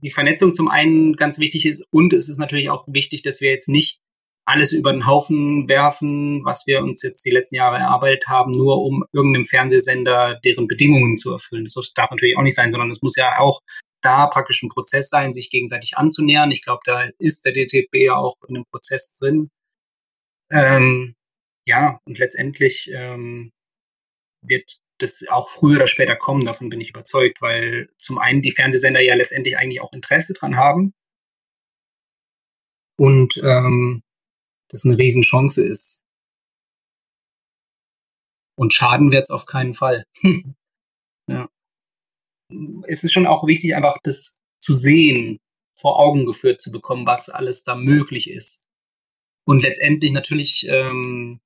die 0.03 0.11
Vernetzung 0.11 0.55
zum 0.55 0.69
einen 0.69 1.15
ganz 1.15 1.39
wichtig 1.39 1.67
ist 1.67 1.85
und 1.91 2.13
es 2.13 2.29
ist 2.29 2.39
natürlich 2.39 2.71
auch 2.71 2.87
wichtig, 2.89 3.23
dass 3.23 3.41
wir 3.41 3.51
jetzt 3.51 3.69
nicht 3.69 4.01
alles 4.47 4.73
über 4.73 4.93
den 4.93 5.07
Haufen 5.07 5.69
werfen, 5.69 6.45
was 6.45 6.67
wir 6.67 6.83
uns 6.83 7.03
jetzt 7.03 7.25
die 7.25 7.31
letzten 7.31 7.57
Jahre 7.57 7.77
erarbeitet 7.77 8.27
haben, 8.27 8.53
nur 8.53 8.83
um 8.83 9.05
irgendeinem 9.13 9.45
Fernsehsender 9.45 10.41
deren 10.45 10.67
Bedingungen 10.67 11.17
zu 11.17 11.33
erfüllen. 11.33 11.65
Das 11.65 11.93
darf 11.95 12.11
natürlich 12.11 12.37
auch 12.37 12.43
nicht 12.43 12.57
sein, 12.57 12.71
sondern 12.71 12.91
es 12.91 13.03
muss 13.03 13.17
ja 13.17 13.39
auch 13.39 13.61
da 14.01 14.27
praktisch 14.27 14.63
ein 14.63 14.69
Prozess 14.69 15.11
sein, 15.11 15.33
sich 15.33 15.51
gegenseitig 15.51 15.97
anzunähern. 15.97 16.51
Ich 16.51 16.63
glaube, 16.63 16.81
da 16.85 17.09
ist 17.19 17.45
der 17.45 17.53
DTFB 17.53 17.97
ja 17.97 18.17
auch 18.17 18.37
in 18.49 18.57
einem 18.57 18.65
Prozess 18.67 19.15
drin. 19.15 19.51
Ähm, 20.51 21.15
ja, 21.67 22.01
und 22.05 22.19
letztendlich 22.19 22.91
ähm, 22.93 23.53
wird 24.43 24.79
das 24.99 25.25
auch 25.29 25.49
früher 25.49 25.77
oder 25.77 25.87
später 25.87 26.17
kommen, 26.17 26.45
davon 26.45 26.69
bin 26.69 26.81
ich 26.81 26.91
überzeugt, 26.91 27.41
weil 27.41 27.89
zum 27.97 28.19
einen 28.19 28.43
die 28.43 28.51
Fernsehsender 28.51 29.01
ja 29.01 29.15
letztendlich 29.15 29.57
eigentlich 29.57 29.81
auch 29.81 29.93
Interesse 29.93 30.35
dran 30.35 30.57
haben 30.57 30.93
und 32.99 33.35
ähm, 33.43 34.03
das 34.69 34.85
eine 34.85 34.99
Riesenchance 34.99 35.65
ist. 35.65 36.05
Und 38.57 38.75
schaden 38.75 39.11
wird 39.11 39.23
es 39.23 39.31
auf 39.31 39.47
keinen 39.47 39.73
Fall. 39.73 40.05
ja 41.29 41.49
es 42.87 43.05
ist 43.05 43.13
schon 43.13 43.27
auch 43.27 43.47
wichtig, 43.47 43.75
einfach 43.75 43.99
das 44.03 44.41
zu 44.61 44.75
sehen, 44.75 45.39
vor 45.81 45.99
Augen 45.99 46.27
geführt 46.27 46.61
zu 46.61 46.71
bekommen, 46.71 47.07
was 47.07 47.29
alles 47.29 47.65
da 47.65 47.75
möglich 47.75 48.31
ist. 48.31 48.67
Und 49.47 49.63
letztendlich 49.63 50.13
natürlich 50.13 50.67
ähm, 50.69 51.41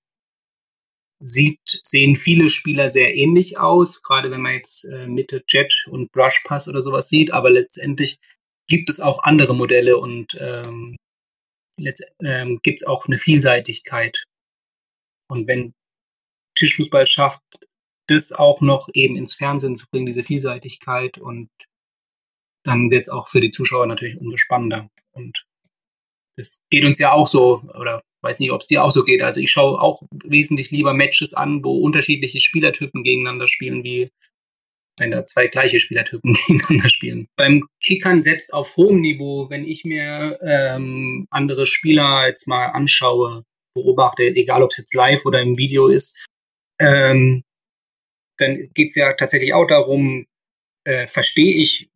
sieht, 1.21 1.61
sehen 1.85 2.15
viele 2.15 2.49
Spieler 2.49 2.89
sehr 2.89 3.15
ähnlich 3.15 3.59
aus, 3.59 4.03
gerade 4.03 4.31
wenn 4.31 4.43
man 4.43 4.55
jetzt 4.55 4.85
äh, 4.85 5.07
Mitte 5.07 5.45
Jet 5.49 5.87
und 5.89 6.11
Brush 6.13 6.43
Pass 6.45 6.69
oder 6.69 6.83
sowas 6.83 7.09
sieht, 7.09 7.33
aber 7.33 7.51
letztendlich 7.51 8.19
gibt 8.69 8.89
es 8.89 9.01
auch 9.01 9.23
andere 9.23 9.55
Modelle 9.55 9.97
und 9.99 10.37
ähm, 10.41 10.97
ähm, 12.21 12.61
gibt 12.63 12.83
es 12.83 12.87
auch 12.87 13.07
eine 13.07 13.17
Vielseitigkeit. 13.17 14.25
Und 15.29 15.47
wenn 15.47 15.73
Tischfußball 16.57 17.07
schafft, 17.07 17.43
das 18.07 18.33
auch 18.33 18.61
noch 18.61 18.89
eben 18.93 19.17
ins 19.17 19.35
Fernsehen 19.35 19.77
zu 19.77 19.87
bringen, 19.91 20.07
diese 20.07 20.23
Vielseitigkeit 20.23 21.19
und 21.19 21.49
dann 22.65 22.91
wird 22.91 23.03
es 23.03 23.09
auch 23.09 23.29
für 23.29 23.41
die 23.41 23.51
Zuschauer 23.51 23.87
natürlich 23.87 24.19
umso 24.19 24.37
spannender. 24.37 24.89
Und 25.13 25.45
das 26.37 26.61
geht 26.71 26.85
uns 26.85 26.99
ja 26.99 27.13
auch 27.13 27.27
so, 27.27 27.63
oder 27.79 28.03
weiß 28.23 28.41
nicht, 28.41 28.51
ob 28.51 28.63
es 28.63 28.67
dir 28.67 28.83
auch 28.83 28.91
so 28.91 29.05
geht. 29.05 29.23
Also 29.23 29.41
ich 29.41 29.51
schaue 29.51 29.81
auch 29.81 30.03
wesentlich 30.25 30.71
lieber 30.71 30.95
Matches 30.95 31.35
an, 31.35 31.63
wo 31.63 31.79
unterschiedliche 31.79 32.41
Spielertypen 32.41 33.05
gegeneinander 33.05 33.49
spielen, 33.49 33.85
wie 33.85 34.09
wenn 34.99 35.11
da 35.11 35.25
zwei 35.25 35.47
gleiche 35.47 35.79
Spielertypen 35.79 36.33
gegeneinander 36.47 36.89
spielen. 36.89 37.29
Beim 37.37 37.69
Kickern 37.83 38.23
selbst 38.23 38.55
auf 38.55 38.77
hohem 38.77 39.01
Niveau, 39.01 39.51
wenn 39.51 39.67
ich 39.67 39.85
mir 39.85 40.39
ähm, 40.43 41.27
andere 41.31 41.67
Spieler 41.67 42.27
jetzt 42.27 42.49
mal 42.49 42.67
anschaue, 42.69 43.45
beobachte, 43.75 44.23
egal 44.25 44.63
ob 44.63 44.71
es 44.71 44.79
jetzt 44.79 44.95
live 44.95 45.27
oder 45.27 45.43
im 45.43 45.59
Video 45.59 45.89
ist, 45.89 46.27
ähm, 46.81 47.44
dann 48.39 48.71
geht 48.75 48.89
es 48.89 48.95
ja 48.95 49.13
tatsächlich 49.13 49.55
auch 49.55 49.67
darum, 49.67 50.27
äh, 50.85 51.07
verstehe 51.07 51.55
ich, 51.55 51.89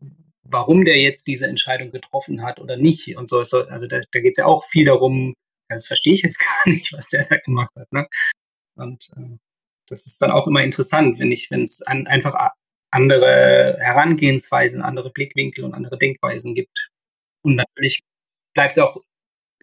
warum 0.42 0.84
der 0.84 0.98
jetzt 0.98 1.26
diese 1.26 1.46
Entscheidung 1.46 1.90
getroffen 1.90 2.42
hat 2.42 2.58
oder 2.60 2.76
nicht 2.76 3.16
und 3.16 3.28
so. 3.28 3.38
Also 3.38 3.86
da, 3.86 4.00
da 4.10 4.20
geht 4.20 4.32
es 4.32 4.38
ja 4.38 4.46
auch 4.46 4.64
viel 4.64 4.86
darum, 4.86 5.34
das 5.68 5.86
verstehe 5.86 6.14
ich 6.14 6.22
jetzt 6.22 6.38
gar 6.64 6.72
nicht, 6.72 6.92
was 6.92 7.08
der 7.08 7.26
da 7.28 7.36
gemacht 7.36 7.72
hat. 7.76 7.92
Ne? 7.92 8.06
Und 8.76 9.10
äh, 9.16 9.36
das 9.88 10.06
ist 10.06 10.20
dann 10.20 10.30
auch 10.30 10.46
immer 10.46 10.62
interessant, 10.62 11.18
wenn 11.18 11.32
ich, 11.32 11.50
wenn 11.50 11.62
es 11.62 11.82
an, 11.86 12.06
einfach 12.06 12.34
andere 12.90 13.76
Herangehensweisen, 13.80 14.82
andere 14.82 15.10
Blickwinkel 15.10 15.64
und 15.64 15.74
andere 15.74 15.98
Denkweisen 15.98 16.54
gibt. 16.54 16.90
Und 17.42 17.56
natürlich 17.56 18.00
bleibt 18.54 18.72
es 18.72 18.78
auch 18.78 18.96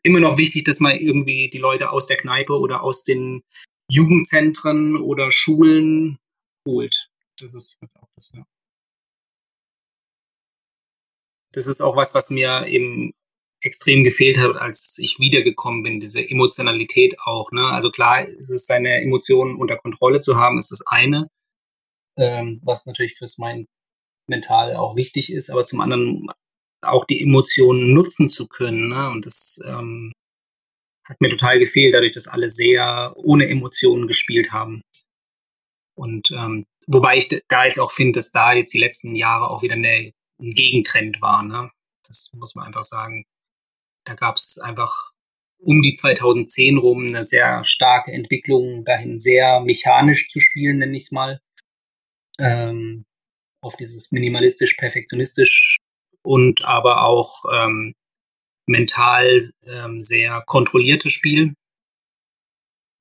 immer 0.04 0.20
noch 0.20 0.38
wichtig, 0.38 0.64
dass 0.64 0.80
man 0.80 0.98
irgendwie 0.98 1.50
die 1.50 1.58
Leute 1.58 1.90
aus 1.90 2.06
der 2.06 2.18
Kneipe 2.18 2.54
oder 2.54 2.84
aus 2.84 3.04
den 3.04 3.42
Jugendzentren 3.90 4.98
oder 4.98 5.32
Schulen 5.32 6.18
holt. 6.66 7.10
Das 7.40 7.54
ist 7.54 7.80
halt 7.82 7.92
auch 7.98 8.10
das, 8.16 8.34
ja. 8.34 8.46
Das 11.54 11.68
ist 11.68 11.82
auch 11.82 11.96
was, 11.96 12.14
was 12.14 12.30
mir 12.32 12.68
eben 12.68 13.14
extrem 13.62 14.04
gefehlt 14.04 14.38
hat, 14.38 14.58
als 14.58 14.98
ich 15.00 15.20
wiedergekommen 15.20 15.84
bin, 15.84 16.00
diese 16.00 16.22
Emotionalität 16.22 17.16
auch. 17.24 17.52
Ne? 17.52 17.66
Also 17.66 17.90
klar 17.92 18.26
ist 18.26 18.52
es, 18.52 18.68
seine 18.68 19.02
Emotionen 19.02 19.56
unter 19.56 19.78
Kontrolle 19.78 20.22
zu 20.22 20.36
haben, 20.36 20.58
ist 20.58 20.72
das 20.72 20.86
eine, 20.88 21.30
ähm, 22.18 22.62
was 22.64 22.86
natürlich 22.86 23.16
fürs 23.18 23.38
mein 23.38 23.68
Mental 24.28 24.76
auch 24.76 24.96
wichtig 24.96 25.32
ist, 25.32 25.50
aber 25.50 25.66
zum 25.66 25.82
anderen 25.82 26.28
auch 26.82 27.06
die 27.06 27.22
Emotionen 27.22 27.94
nutzen 27.94 28.30
zu 28.30 28.48
können. 28.48 28.90
Ne? 28.90 29.10
Und 29.10 29.26
das 29.26 29.60
ähm, 29.66 30.12
hat 31.06 31.22
mir 31.22 31.30
total 31.30 31.60
gefehlt, 31.60 31.94
dadurch, 31.94 32.12
dass 32.12 32.28
alle 32.28 32.50
sehr 32.50 33.14
ohne 33.18 33.48
Emotionen 33.48 34.08
gespielt 34.08 34.52
haben. 34.52 34.82
Und 35.96 36.32
ähm, 36.32 36.66
wobei 36.88 37.18
ich 37.18 37.30
da 37.48 37.66
jetzt 37.66 37.80
auch 37.80 37.92
finde, 37.92 38.20
dass 38.20 38.32
da 38.32 38.54
jetzt 38.54 38.74
die 38.74 38.80
letzten 38.80 39.16
Jahre 39.16 39.50
auch 39.50 39.62
wieder 39.62 39.76
eine, 39.76 40.12
ein 40.40 40.52
Gegentrend 40.52 41.22
war. 41.22 41.44
Ne? 41.44 41.72
Das 42.06 42.32
muss 42.34 42.56
man 42.56 42.68
einfach 42.68 42.84
sagen. 42.84 43.26
Da 44.06 44.14
gab 44.14 44.36
es 44.36 44.60
einfach 44.60 45.12
um 45.58 45.82
die 45.82 45.94
2010 45.94 46.78
rum 46.78 47.08
eine 47.08 47.24
sehr 47.24 47.64
starke 47.64 48.12
Entwicklung 48.12 48.86
dahin, 48.86 49.18
sehr 49.18 49.62
mechanisch 49.62 50.30
zu 50.30 50.40
spielen, 50.40 50.78
nenne 50.78 50.96
ich 50.96 51.04
es 51.04 51.12
mal. 51.12 51.40
Ähm, 52.38 53.06
auf 53.62 53.76
dieses 53.78 54.12
minimalistisch-perfektionistisch 54.12 55.78
und 56.22 56.64
aber 56.66 57.04
auch 57.04 57.46
ähm, 57.52 57.96
mental 58.68 59.42
ähm, 59.64 60.02
sehr 60.02 60.44
kontrolliertes 60.46 61.12
Spiel. 61.12 61.56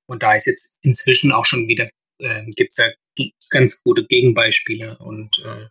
Und 0.07 0.23
da 0.23 0.35
ist 0.35 0.47
jetzt 0.47 0.85
inzwischen 0.85 1.33
auch 1.33 1.45
schon 1.45 1.69
wieder, 1.69 1.89
äh, 2.19 2.45
gibt 2.57 2.73
es 2.73 2.79
ja 2.79 2.87
ganz 3.51 3.83
gute 3.83 4.05
Gegenbeispiele 4.05 4.99
und 5.01 5.31
äh, 5.45 5.67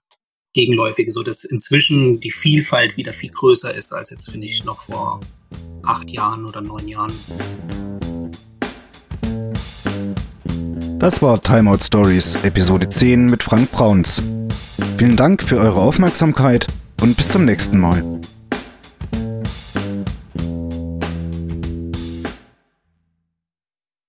Gegenläufige, 0.54 1.12
so 1.12 1.24
dass 1.24 1.44
inzwischen 1.44 2.20
die 2.20 2.32
Vielfalt 2.32 2.96
wieder 2.98 3.12
viel 3.12 3.32
größer 3.32 3.74
ist 3.74 3.92
als 3.94 4.12
jetzt, 4.12 4.30
finde 4.30 4.48
ich, 4.48 4.64
noch 4.64 4.80
vor 4.80 5.20
acht 5.84 6.10
Jahren 6.12 6.46
oder 6.46 6.62
neun 6.62 6.88
Jahren. 6.88 7.14
Das 11.00 11.22
war 11.22 11.42
Timeout 11.42 11.80
Stories, 11.84 12.36
Episode 12.44 12.88
10 12.88 13.26
mit 13.26 13.44
Frank 13.44 13.72
Brauns. 13.72 14.22
Vielen 14.98 15.18
Dank 15.18 15.44
für 15.44 15.58
eure 15.58 15.82
Aufmerksamkeit 15.82 16.68
und 17.02 17.18
bis 17.18 17.30
zum 17.30 17.46
nächsten 17.46 17.78
Mal. 17.78 18.22